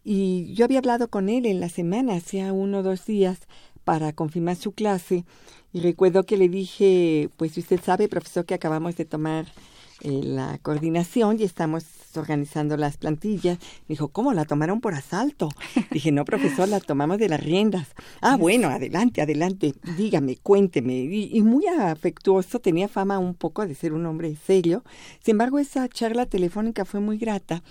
[0.04, 3.38] y yo había hablado con él en la semana, hacía uno o dos días,
[3.84, 5.24] para confirmar su clase.
[5.72, 9.46] Y recuerdo que le dije, pues usted sabe, profesor, que acabamos de tomar
[10.00, 11.84] eh, la coordinación y estamos
[12.16, 13.58] organizando las plantillas.
[13.88, 14.32] Me dijo, ¿cómo?
[14.32, 15.48] ¿La tomaron por asalto?
[15.90, 17.88] Dije, no, profesor, la tomamos de las riendas.
[18.20, 20.94] Ah, bueno, adelante, adelante, dígame, cuénteme.
[20.94, 24.84] Y, y, muy afectuoso, tenía fama un poco de ser un hombre serio.
[25.20, 27.62] Sin embargo, esa charla telefónica fue muy grata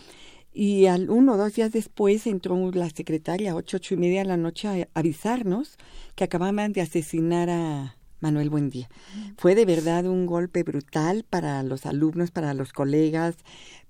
[0.54, 4.22] y al uno o dos días después entró la secretaria a ocho, ocho y media
[4.22, 5.78] de la noche a avisarnos
[6.16, 8.89] que acababan de asesinar a Manuel Buendía.
[9.38, 13.36] Fue de verdad un golpe brutal para los alumnos, para los colegas,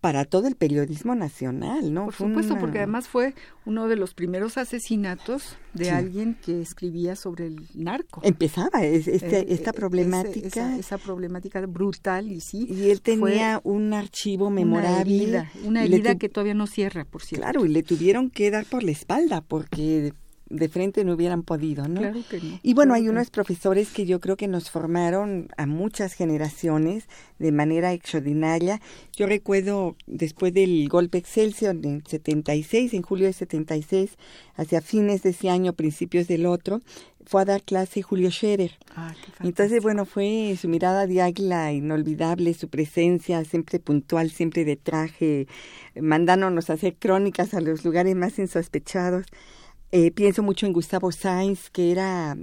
[0.02, 2.06] para todo el periodismo nacional, ¿no?
[2.06, 7.46] Por supuesto, porque además fue uno de los primeros asesinatos de alguien que escribía sobre
[7.46, 8.22] el narco.
[8.24, 10.78] Empezaba este, eh, esta eh, problemática.
[10.78, 12.68] esa, problemática brutal y sí.
[12.70, 14.90] Y él tenía un archivo memorable.
[14.90, 17.44] Una herida, una herida que todavía no cierra, por cierto.
[17.44, 20.12] Claro, y le tuvieron que dar por la espalda porque
[20.54, 22.00] de frente no hubieran podido, ¿no?
[22.00, 22.60] Claro que no.
[22.62, 27.06] Y bueno, hay unos profesores que yo creo que nos formaron a muchas generaciones
[27.40, 28.80] de manera extraordinaria.
[29.16, 34.12] Yo recuerdo después del golpe Excelsior en 76, en julio de 76,
[34.56, 36.82] hacia fines de ese año, principios del otro,
[37.26, 38.78] fue a dar clase Julio Scherer.
[38.96, 44.76] Ah, Entonces, bueno, fue su mirada de águila inolvidable, su presencia siempre puntual, siempre de
[44.76, 45.48] traje,
[46.00, 49.26] mandándonos a hacer crónicas a los lugares más insospechados.
[49.96, 52.36] Eh, pienso mucho en Gustavo Sainz, que era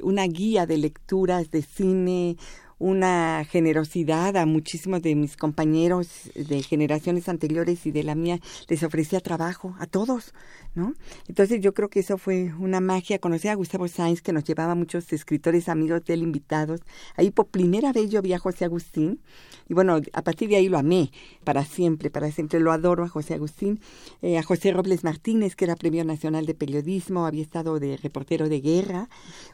[0.00, 2.36] una guía de lecturas de cine,
[2.80, 8.82] una generosidad a muchísimos de mis compañeros de generaciones anteriores y de la mía, les
[8.82, 10.34] ofrecía trabajo a todos,
[10.76, 10.94] ¿no?
[11.26, 13.18] Entonces yo creo que eso fue una magia.
[13.18, 16.80] Conocí a Gustavo Sainz, que nos llevaba muchos escritores amigos de él invitados.
[17.16, 19.20] Ahí por primera vez yo vi a José Agustín,
[19.68, 21.10] y bueno, a partir de ahí lo amé,
[21.42, 23.80] para siempre, para siempre lo adoro a José Agustín,
[24.22, 28.48] eh, a José Robles Martínez, que era Premio Nacional de Periodismo, había estado de reportero
[28.48, 29.08] de guerra.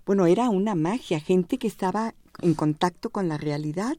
[0.04, 3.96] Bueno, era una magia, gente que estaba en contacto con la realidad,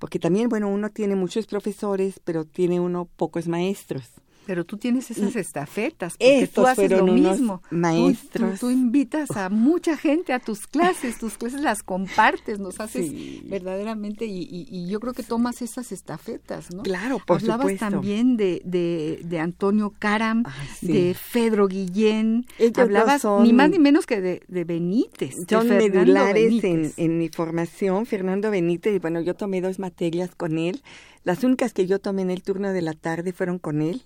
[0.00, 4.10] porque también, bueno, uno tiene muchos profesores, pero tiene uno pocos maestros.
[4.46, 7.62] Pero tú tienes esas estafetas, porque tú haces lo mismo.
[7.70, 8.60] Maestros.
[8.60, 13.12] Tú, invitas a mucha gente a tus clases, tus clases las compartes, nos haces
[13.44, 16.82] verdaderamente, y, yo creo que tomas esas estafetas, ¿no?
[16.82, 20.44] Claro, por Hablabas también de, de, Antonio Caram,
[20.80, 25.36] de Fedro Guillén, hablabas ni más ni menos que de, de Benítez.
[25.48, 30.58] Son medulares en, en mi formación, Fernando Benítez, y bueno, yo tomé dos materias con
[30.58, 30.82] él,
[31.24, 34.02] las únicas que yo tomé en el turno de la tarde fueron con él,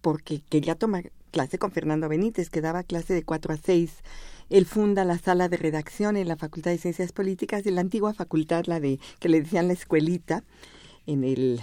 [0.00, 3.90] porque quería tomar clase con Fernando Benítez, que daba clase de 4 a 6.
[4.50, 8.12] Él funda la sala de redacción en la Facultad de Ciencias Políticas de la antigua
[8.12, 10.44] facultad, la de que le decían la escuelita,
[11.06, 11.60] en el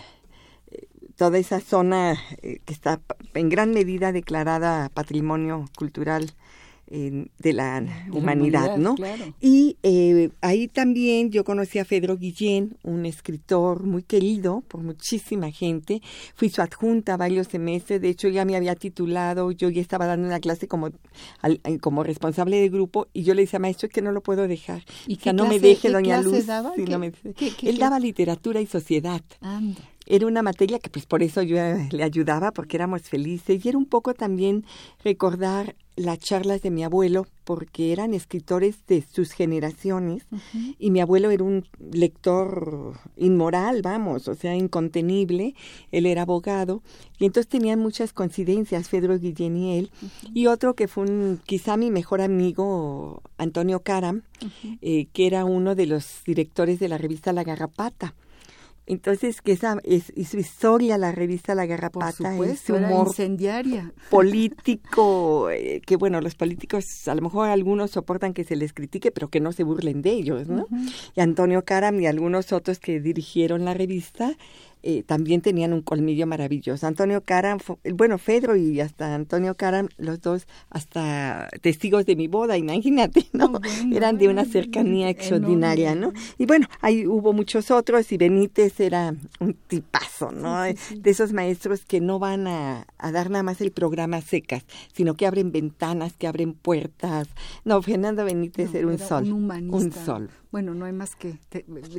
[1.20, 3.02] toda esa zona eh, que está
[3.34, 6.32] en gran medida declarada patrimonio cultural
[6.90, 8.96] de la humanidad, ¿no?
[9.40, 15.52] Y eh, ahí también yo conocí a Pedro Guillén, un escritor muy querido por muchísima
[15.52, 16.02] gente.
[16.36, 20.28] Fui su adjunta varios semestres, de hecho ya me había titulado, yo ya estaba dando
[20.28, 24.02] una clase como, eh, como responsable de grupo y yo le decía, maestro, es que
[24.02, 24.84] no lo puedo dejar.
[25.06, 26.48] ¿Y que no me deje, doña Luz.
[27.62, 29.22] Él daba literatura y sociedad.
[30.08, 31.58] era una materia que pues por eso yo
[31.92, 34.66] le ayudaba porque éramos felices y era un poco también
[35.04, 40.26] recordar las charlas de mi abuelo porque eran escritores de sus generaciones
[40.80, 45.56] y mi abuelo era un lector inmoral, vamos, o sea, incontenible,
[45.91, 46.82] él era abogado
[47.18, 49.91] y entonces tenían muchas coincidencias, Pedro Guillén y él,
[50.34, 54.22] y otro que fue un, quizá mi mejor amigo, Antonio Caram,
[54.82, 58.16] eh, que era uno de los directores de la revista La Garrapata.
[58.90, 63.94] Entonces, que esa es, su historia, la revista La Garrapata, es su humor incendiaria.
[64.10, 69.12] político, eh, que bueno, los políticos, a lo mejor algunos soportan que se les critique,
[69.12, 70.66] pero que no se burlen de ellos, ¿no?
[71.16, 74.36] Y Antonio Caram y algunos otros que dirigieron la revista,
[74.82, 76.88] eh, también tenían un colmillo maravilloso.
[76.88, 77.60] Antonio Caram,
[77.94, 83.60] bueno, Fedro y hasta Antonio Caram, los dos hasta testigos de mi boda, imagínate, ¿no?
[83.92, 86.14] Eran de una cercanía extraordinaria, ¿no?
[86.38, 90.64] Y bueno, ahí hubo muchos otros y Benítez era un tipazo, ¿no?
[90.64, 95.28] De esos maestros que no van a, dar nada más el programa secas, sino que
[95.28, 97.28] abren ventanas, que abren puertas.
[97.66, 101.39] No, Fernando Benítez era un sol, un sol bueno, no hay más que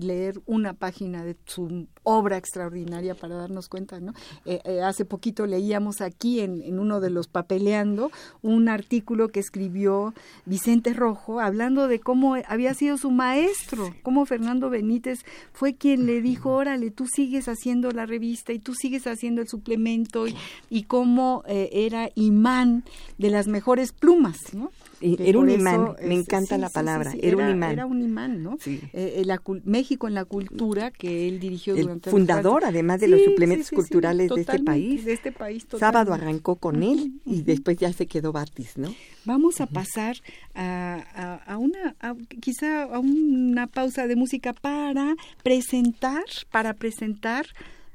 [0.01, 4.13] leer una página de su obra extraordinaria para darnos cuenta, ¿no?
[4.45, 8.11] Eh, eh, hace poquito leíamos aquí en, en, uno de los papeleando
[8.43, 10.15] un artículo que escribió
[10.47, 15.21] Vicente Rojo hablando de cómo había sido su maestro, cómo Fernando Benítez
[15.53, 19.49] fue quien le dijo, órale, tú sigues haciendo la revista y tú sigues haciendo el
[19.49, 20.35] suplemento y,
[20.69, 22.85] y cómo eh, era imán
[23.19, 24.73] de las mejores plumas, ¿no?
[25.01, 27.73] Era un imán, me encanta la palabra, era, un imán.
[27.73, 28.59] Era un imán, ¿no?
[28.67, 29.25] Eh,
[29.65, 34.31] México en la cultura que él dirigió el durante fundador, además de los suplementos culturales
[34.31, 35.05] de este país.
[35.05, 38.95] De este país Sábado arrancó con él y después ya se quedó Batis, ¿no?
[39.25, 40.17] Vamos a pasar
[40.55, 41.97] a, a, una,
[42.41, 47.47] quizá a una pausa de música para presentar, para presentar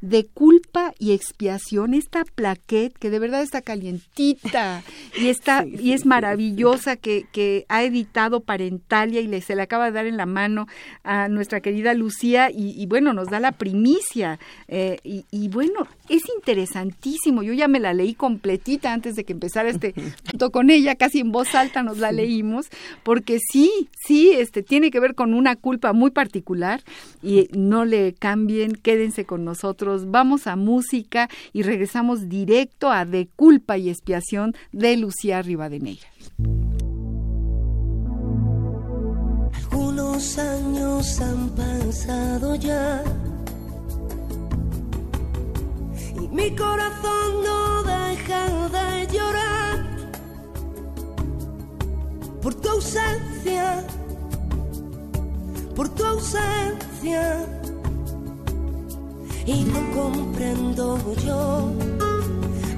[0.10, 4.84] de culpa y expiación, esta plaquette que de verdad está calientita
[5.20, 9.86] y está y es maravillosa que, que, ha editado Parentalia y le, se le acaba
[9.86, 10.68] de dar en la mano
[11.04, 16.24] a nuestra querida Lucía y, bueno, nos da la primicia eh, y, y, bueno, es
[16.36, 19.94] interesantísimo, yo ya me la leí completita antes de que empezara este
[20.30, 22.68] junto con ella, casi en voz alta nos la leímos,
[23.04, 26.84] porque sí, sí, este tiene que ver con una culpa muy particular
[27.24, 30.12] y no le cambien, quédense con nosotros.
[30.12, 36.08] Vamos a música y regresamos directo a De culpa y expiación de Lucía Rivadeneira.
[39.72, 43.04] Algunos años han pasado ya
[46.32, 49.86] mi corazón no deja de llorar
[52.42, 53.86] por tu ausencia,
[55.76, 57.46] por tu ausencia
[59.46, 61.72] y no comprendo yo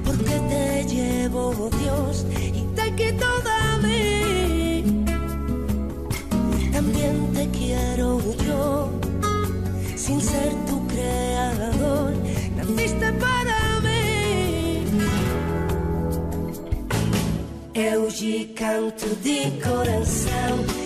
[0.06, 5.06] por qué te llevo Dios y te quito de mí.
[6.72, 8.90] También te quiero yo,
[9.96, 12.14] sin ser tu creador,
[12.56, 13.37] naciste para
[17.90, 18.10] Eu
[18.54, 20.77] canto de coração,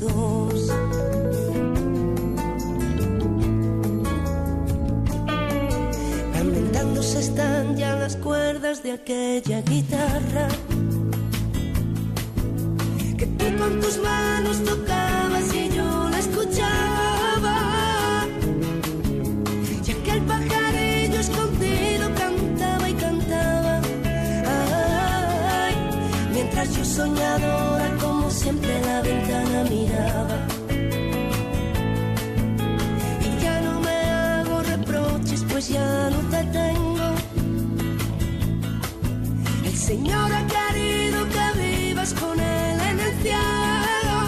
[0.00, 0.70] los dos.
[7.18, 10.48] están ya las cuerdas de aquella guitarra
[13.16, 17.56] que tú con tus manos tocabas y yo la escuchaba.
[19.86, 23.80] Y aquel pajarillo escondido cantaba y cantaba.
[26.32, 27.97] Mientras yo soñadora
[28.30, 30.38] siempre la ventana miraba.
[33.26, 36.78] Y ya no me hago reproches, pues ya no te tengo
[39.88, 44.18] Señor ha querido que vivas con Él en el cielo.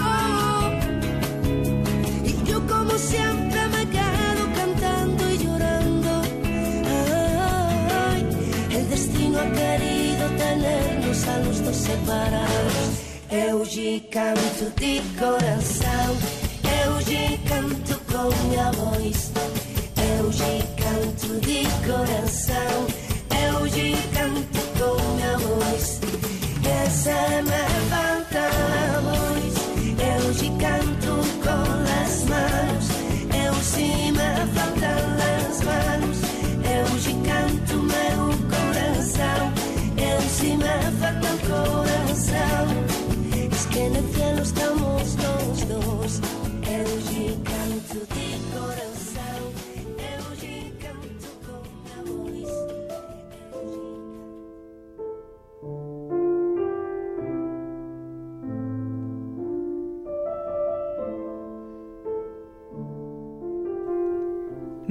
[2.25, 6.23] Y yo como siempre me quedo cantando y llorando.
[8.71, 12.70] El destino ha querido tenernos a los dos separados.
[13.31, 16.17] Eu de canto de coração,
[16.83, 19.31] eu de canto com minha voz.
[20.19, 22.60] Eu de canto de coração,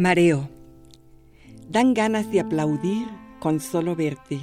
[0.01, 0.49] Mareo.
[1.69, 3.07] Dan ganas de aplaudir
[3.39, 4.41] con solo verte,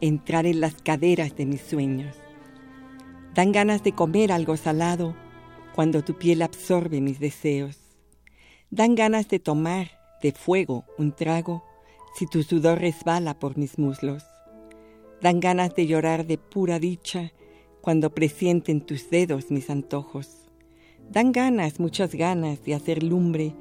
[0.00, 2.16] entrar en las caderas de mis sueños.
[3.34, 5.14] Dan ganas de comer algo salado
[5.74, 7.76] cuando tu piel absorbe mis deseos.
[8.70, 9.90] Dan ganas de tomar
[10.22, 11.62] de fuego un trago
[12.16, 14.24] si tu sudor resbala por mis muslos.
[15.20, 17.34] Dan ganas de llorar de pura dicha
[17.82, 20.48] cuando presienten tus dedos mis antojos.
[21.10, 23.54] Dan ganas, muchas ganas de hacer lumbre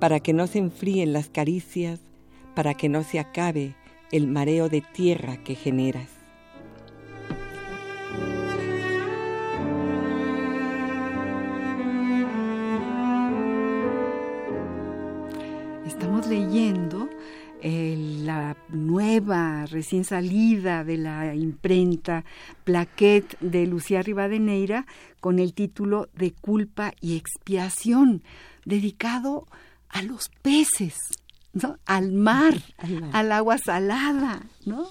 [0.00, 2.00] para que no se enfríen las caricias,
[2.54, 3.74] para que no se acabe
[4.12, 6.08] el mareo de tierra que generas.
[15.86, 17.08] Estamos leyendo
[17.60, 22.24] eh, la nueva, recién salida de la imprenta
[22.62, 24.86] Plaquet de Lucía Rivadeneira
[25.18, 28.22] con el título de Culpa y Expiación,
[28.64, 29.67] dedicado a
[30.02, 30.94] los peces.
[31.54, 31.76] ¿no?
[31.86, 33.10] al mar, Al mar.
[33.14, 34.90] al agua salada, ¿no?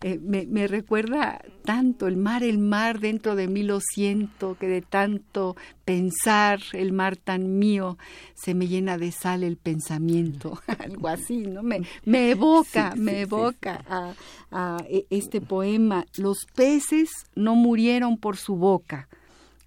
[0.00, 4.66] Eh, me, me recuerda tanto el mar, el mar dentro de mí lo siento, que
[4.68, 7.98] de tanto pensar el mar tan mío
[8.34, 11.62] se me llena de sal el pensamiento, algo así, ¿no?
[11.62, 14.14] Me, me evoca, Sí, me sí, evoca a,
[14.52, 16.06] a e- este poema.
[16.16, 19.08] Los peces no murieron por su boca,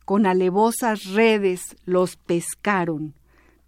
[0.06, 3.14] con alevosas redes los pescaron.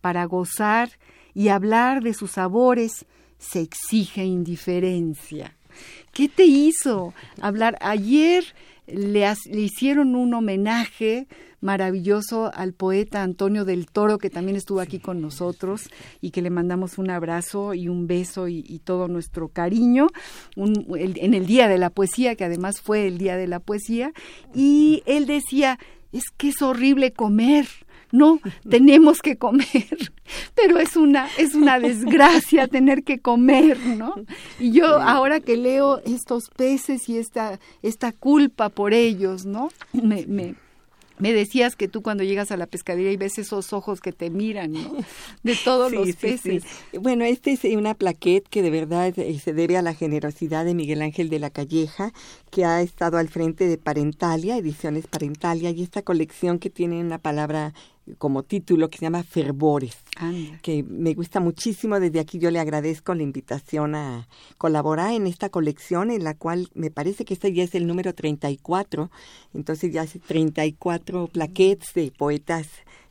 [0.02, 0.90] Para gozar
[1.34, 3.06] y hablar de sus sabores
[3.38, 5.56] se exige indiferencia.
[6.14, 7.78] ¿Qué te hizo hablar?
[7.82, 8.44] Ayer
[8.88, 11.28] le, hicieron un homenaje
[11.62, 15.90] maravilloso al poeta Antonio del Toro, que también estuvo aquí con nosotros
[16.20, 20.08] y que le mandamos un abrazo y un beso y, todo nuestro cariño
[20.56, 24.12] en el Día de la Poesía, que además fue el Día de la Poesía.
[24.54, 25.78] Y él decía,
[26.12, 27.68] es que es horrible comer.
[28.12, 28.40] No,
[28.70, 29.68] tenemos que comer,
[30.56, 34.16] pero es una es una desgracia tener que comer, ¿no?
[34.60, 39.70] Y yo ahora que leo estos peces y esta esta culpa por ellos, ¿no?
[39.94, 40.56] Me, me
[41.20, 44.32] me decías que tú cuando llegas a la pescadería y ves esos ojos que te
[44.32, 44.98] miran, ¿no?
[45.44, 46.64] De todos Sí, los peces.
[46.64, 46.98] sí.
[46.98, 50.74] Bueno, este es una plaquette que de verdad eh, se debe a la generosidad de
[50.74, 52.12] Miguel Ángel de la Calleja,
[52.50, 57.20] que ha estado al frente de Parentalia, Ediciones Parentalia, y esta colección que tiene una
[57.20, 57.76] palabra
[58.18, 60.60] como título que se llama Fervores, Anda.
[60.62, 62.00] que me gusta muchísimo.
[62.00, 66.70] Desde aquí yo le agradezco la invitación a colaborar en esta colección, en la cual
[66.74, 69.10] me parece que este ya es el número 34,
[69.54, 72.68] entonces ya hace 34 plaquettes de poetas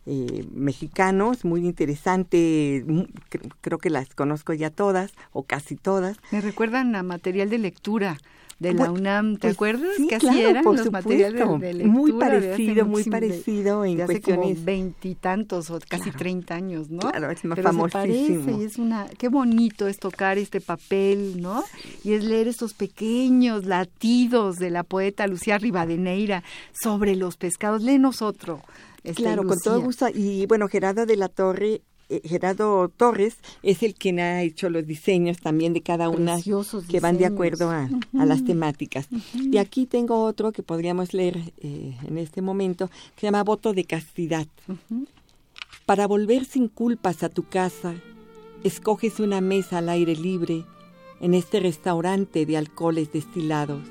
[0.06, 2.84] eh, mexicanos, muy interesante,
[3.30, 6.16] cre- creo que las conozco ya todas, o casi todas.
[6.32, 8.18] Me recuerdan a material de lectura
[8.60, 9.90] de la UNAM, ¿te pues acuerdas?
[9.96, 11.66] sí, que así claro, eran por los materiales supuesto.
[11.66, 11.92] de lectura.
[11.98, 16.18] Muy parecido, muy parecido en de hace como cuestiones- veintitantos o casi Claro.
[16.18, 17.00] treinta años, ¿no?
[17.00, 18.44] Claro, es más Pero se famosísimo.
[18.44, 21.64] parece y es una, qué bonito es tocar este papel, ¿no?
[22.04, 27.82] Y es leer estos pequeños latidos de la poeta Lucía Rivadeneira sobre los pescados.
[27.82, 28.60] Léenos otro.
[29.02, 30.08] este, Claro, con todo gusto.
[30.12, 31.80] Y bueno, Gerardo de la Torre,
[32.24, 37.00] Gerardo Torres es el quien ha hecho los diseños también de cada una Preciosos que
[37.00, 37.88] van de acuerdo a,
[38.18, 39.08] a las temáticas.
[39.34, 43.72] Y aquí tengo otro que podríamos leer eh, en este momento, que se llama Voto
[43.72, 44.46] de Castidad.
[45.86, 47.94] Para volver sin culpas a tu casa,
[48.64, 50.64] escoges una mesa al aire libre
[51.20, 53.82] en este restaurante de alcoholes destilados.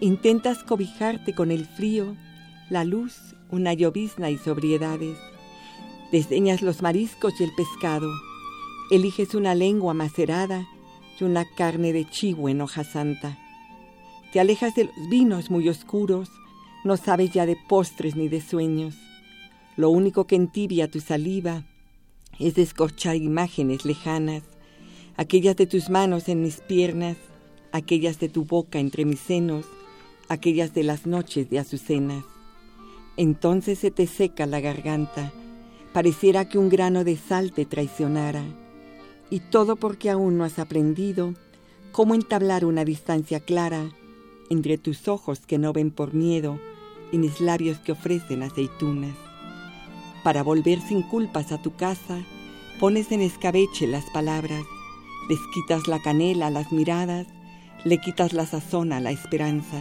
[0.00, 2.16] Intentas cobijarte con el frío,
[2.70, 5.16] la luz, una llovizna y sobriedades.
[6.10, 8.10] Desdeñas los mariscos y el pescado.
[8.90, 10.66] Eliges una lengua macerada
[11.20, 13.38] y una carne de chivo en hoja santa.
[14.32, 16.30] Te alejas de los vinos muy oscuros,
[16.84, 18.94] no sabes ya de postres ni de sueños.
[19.76, 21.64] Lo único que entibia tu saliva
[22.38, 24.44] es descorchar imágenes lejanas,
[25.16, 27.18] aquellas de tus manos en mis piernas,
[27.72, 29.66] aquellas de tu boca entre mis senos,
[30.28, 32.24] aquellas de las noches de azucenas.
[33.18, 35.32] Entonces se te seca la garganta,
[35.92, 38.44] pareciera que un grano de sal te traicionara,
[39.30, 41.34] y todo porque aún no has aprendido
[41.92, 43.90] cómo entablar una distancia clara
[44.50, 46.58] entre tus ojos que no ven por miedo
[47.12, 49.14] y mis labios que ofrecen aceitunas.
[50.22, 52.18] Para volver sin culpas a tu casa,
[52.80, 54.64] pones en escabeche las palabras,
[55.28, 57.26] les quitas la canela a las miradas,
[57.84, 59.80] le quitas la sazón a la esperanza,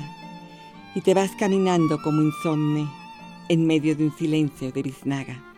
[0.96, 2.88] y te vas caminando como insomne
[3.50, 5.57] en medio de un silencio de biznaga.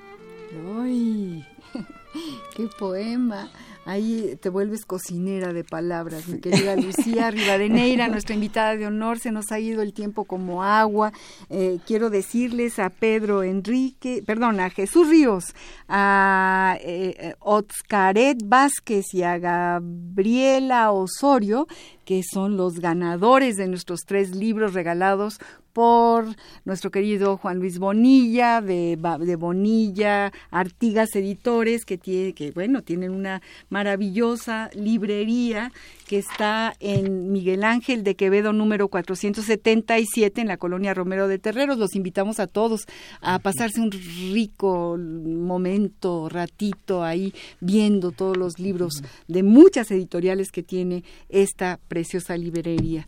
[0.51, 1.45] ¡Ay!
[2.55, 3.49] ¡Qué poema!
[3.85, 9.17] Ahí te vuelves cocinera de palabras, mi querida Lucía Rivadeneira, nuestra invitada de honor.
[9.17, 11.11] Se nos ha ido el tiempo como agua.
[11.49, 15.55] Eh, quiero decirles a Pedro Enrique, perdón, a Jesús Ríos,
[15.87, 21.67] a eh, Otzcaret Vázquez y a Gabriela Osorio,
[22.05, 25.39] que son los ganadores de nuestros tres libros regalados
[25.73, 26.25] por
[26.65, 33.11] nuestro querido Juan Luis Bonilla, de, de Bonilla, Artigas Editores, que, tiene, que bueno, tienen
[33.11, 35.71] una maravillosa librería
[36.07, 41.77] que está en Miguel Ángel de Quevedo número 477 en la colonia Romero de Terreros.
[41.77, 42.85] Los invitamos a todos
[43.21, 50.63] a pasarse un rico momento, ratito ahí viendo todos los libros de muchas editoriales que
[50.63, 53.07] tiene esta preciosa librería.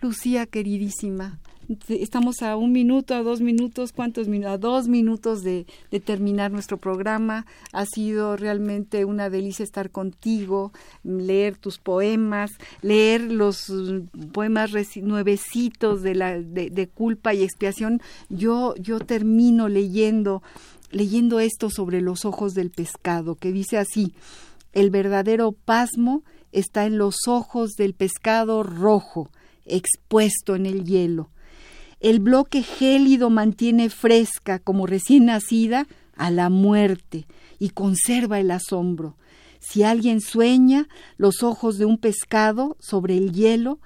[0.00, 1.40] Lucía, queridísima,
[1.88, 4.52] estamos a un minuto, a dos minutos, ¿cuántos minutos?
[4.52, 7.46] A dos minutos de, de, terminar nuestro programa.
[7.72, 10.72] Ha sido realmente una delicia estar contigo,
[11.04, 12.50] leer tus poemas,
[12.80, 18.00] leer los mm, poemas nuevecitos de, la, de, de culpa y expiación.
[18.30, 20.42] Yo, yo termino leyendo,
[20.90, 24.14] leyendo esto sobre los ojos del pescado, que dice así,
[24.72, 29.30] el verdadero pasmo está en los ojos del pescado rojo,
[29.66, 31.28] expuesto en el hielo
[32.00, 35.86] el bloque gélido mantiene fresca, como recién nacida,
[36.16, 37.26] a la muerte
[37.58, 39.16] y conserva el asombro.
[39.60, 43.78] Si alguien sueña los ojos de un pescado sobre el hielo,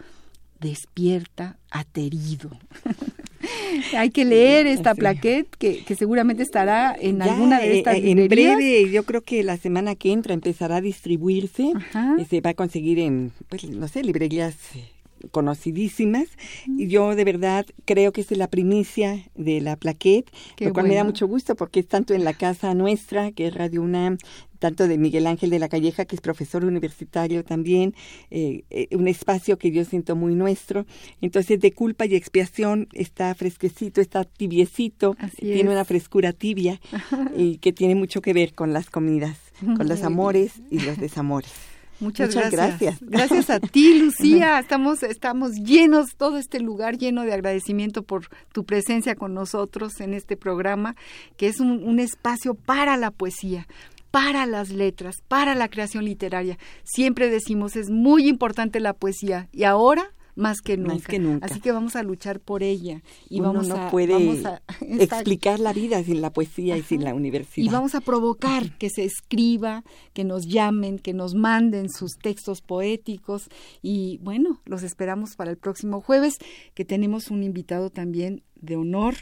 [0.61, 2.51] despierta aterido.
[3.97, 8.29] Hay que leer esta plaquette que, que seguramente estará en alguna de estas eh, En
[8.29, 11.73] breve, yo creo que la semana que entra empezará a distribuirse
[12.19, 14.89] y se va a conseguir en, pues, no sé, librerías eh,
[15.31, 16.29] conocidísimas.
[16.67, 20.95] Y yo de verdad creo que es la primicia de la plaquette, lo cual me
[20.95, 24.19] da mucho gusto porque es tanto en la casa nuestra, que es Radio UNAM,
[24.63, 27.95] tanto de Miguel Ángel de la Calleja, que es profesor universitario también,
[28.31, 30.87] eh, eh, un espacio que yo siento muy nuestro.
[31.21, 36.81] Entonces, de culpa y expiación está fresquecito, está tibiecito, tiene una frescura tibia
[37.37, 39.37] y que tiene mucho que ver con las comidas,
[39.77, 41.72] con los amores y los desamores.
[42.03, 42.99] Muchas, gracias.
[43.01, 43.49] gracias.
[43.49, 44.59] a ti, Lucía.
[44.59, 50.13] Estamos, estamos llenos, todo este lugar lleno de agradecimiento por tu presencia con nosotros en
[50.13, 50.97] este programa,
[51.37, 53.69] que es un, un espacio para la poesía,
[54.11, 56.59] para las letras, para la creación literaria.
[56.83, 59.49] Siempre decimos, es muy importante la poesía.
[59.53, 61.13] Y ahora más que nunca.
[61.43, 64.43] Así que vamos a luchar por ella y vamos no a puede
[64.81, 67.65] explicar la vida sin la poesía y sin la universidad.
[67.65, 72.63] Y vamos a provocar que se escriba, que nos llamen, que nos manden sus textos
[72.63, 73.49] poéticos
[73.83, 76.39] y bueno, los esperamos para el próximo jueves
[76.75, 79.15] que tenemos un invitado también de honor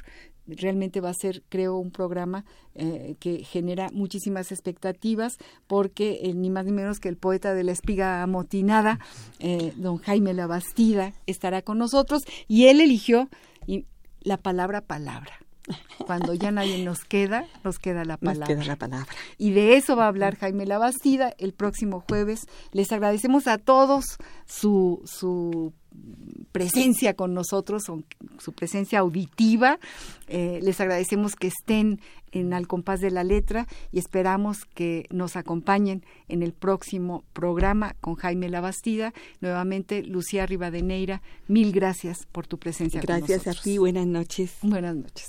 [0.57, 2.45] realmente va a ser, creo, un programa
[2.75, 7.65] eh, que genera muchísimas expectativas porque eh, ni más ni menos que el poeta de
[7.65, 8.99] la espiga amotinada,
[9.39, 13.29] eh, don Jaime Labastida, estará con nosotros y él eligió
[14.21, 15.33] la palabra palabra.
[16.07, 18.41] Cuando ya nadie nos queda, nos queda la palabra.
[18.41, 19.07] Nos queda la palabra.
[19.39, 22.47] Y de eso va a hablar Jaime Labastida el próximo jueves.
[22.73, 25.73] Les agradecemos a todos su, su
[26.53, 29.79] presencia con nosotros, su presencia auditiva.
[30.29, 32.01] Eh, les agradecemos que estén
[32.33, 37.97] en Al compás de la letra y esperamos que nos acompañen en el próximo programa
[38.01, 39.13] con Jaime Labastida.
[39.41, 43.01] Nuevamente, Lucía Rivadeneira, mil gracias por tu presencia.
[43.01, 44.55] Gracias con a ti, buenas noches.
[44.63, 45.29] Buenas noches.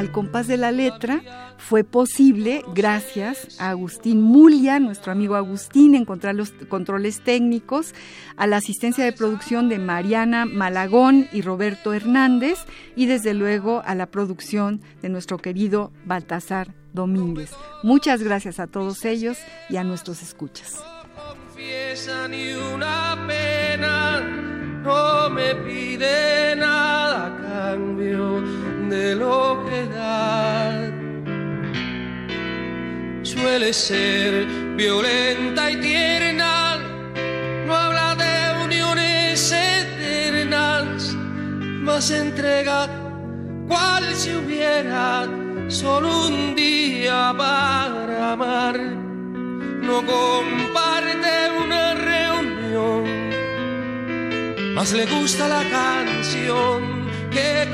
[0.00, 1.20] Al compás de la letra
[1.58, 7.94] fue posible gracias a Agustín Mulia, nuestro amigo Agustín, encontrar los controles técnicos,
[8.38, 12.60] a la asistencia de producción de Mariana Malagón y Roberto Hernández
[12.96, 17.50] y desde luego a la producción de nuestro querido Baltasar Domínguez.
[17.82, 19.36] Muchas gracias a todos ellos
[19.68, 20.82] y a nuestros escuchas.
[22.30, 24.20] Ni una pena,
[24.82, 30.90] no me pide nada cambio de lo que da.
[33.22, 34.44] Suele ser
[34.76, 36.78] violenta y tierna,
[37.66, 41.14] no habla de uniones eternas,
[41.86, 42.88] más entrega
[43.68, 45.28] cual si hubiera
[45.68, 48.76] solo un día para amar.
[49.88, 51.32] No comparte
[51.64, 53.04] una reunión,
[54.74, 57.64] más le gusta la canción que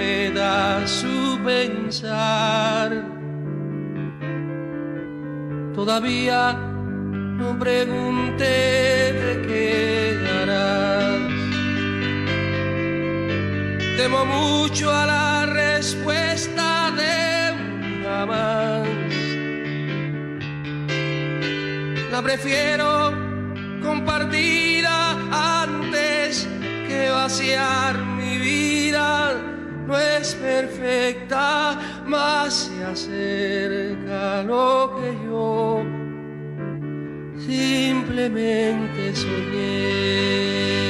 [0.00, 3.04] comprometa su pensar.
[5.74, 11.20] Todavía no pregunté de qué harás.
[13.96, 18.88] Temo mucho a la respuesta de un jamás.
[22.10, 23.12] La prefiero
[23.82, 25.16] compartida
[25.62, 26.48] antes
[26.88, 29.29] que vaciar mi vida.
[29.90, 31.76] No es perfecta,
[32.06, 35.82] más se acerca lo que yo
[37.44, 40.89] simplemente soñé.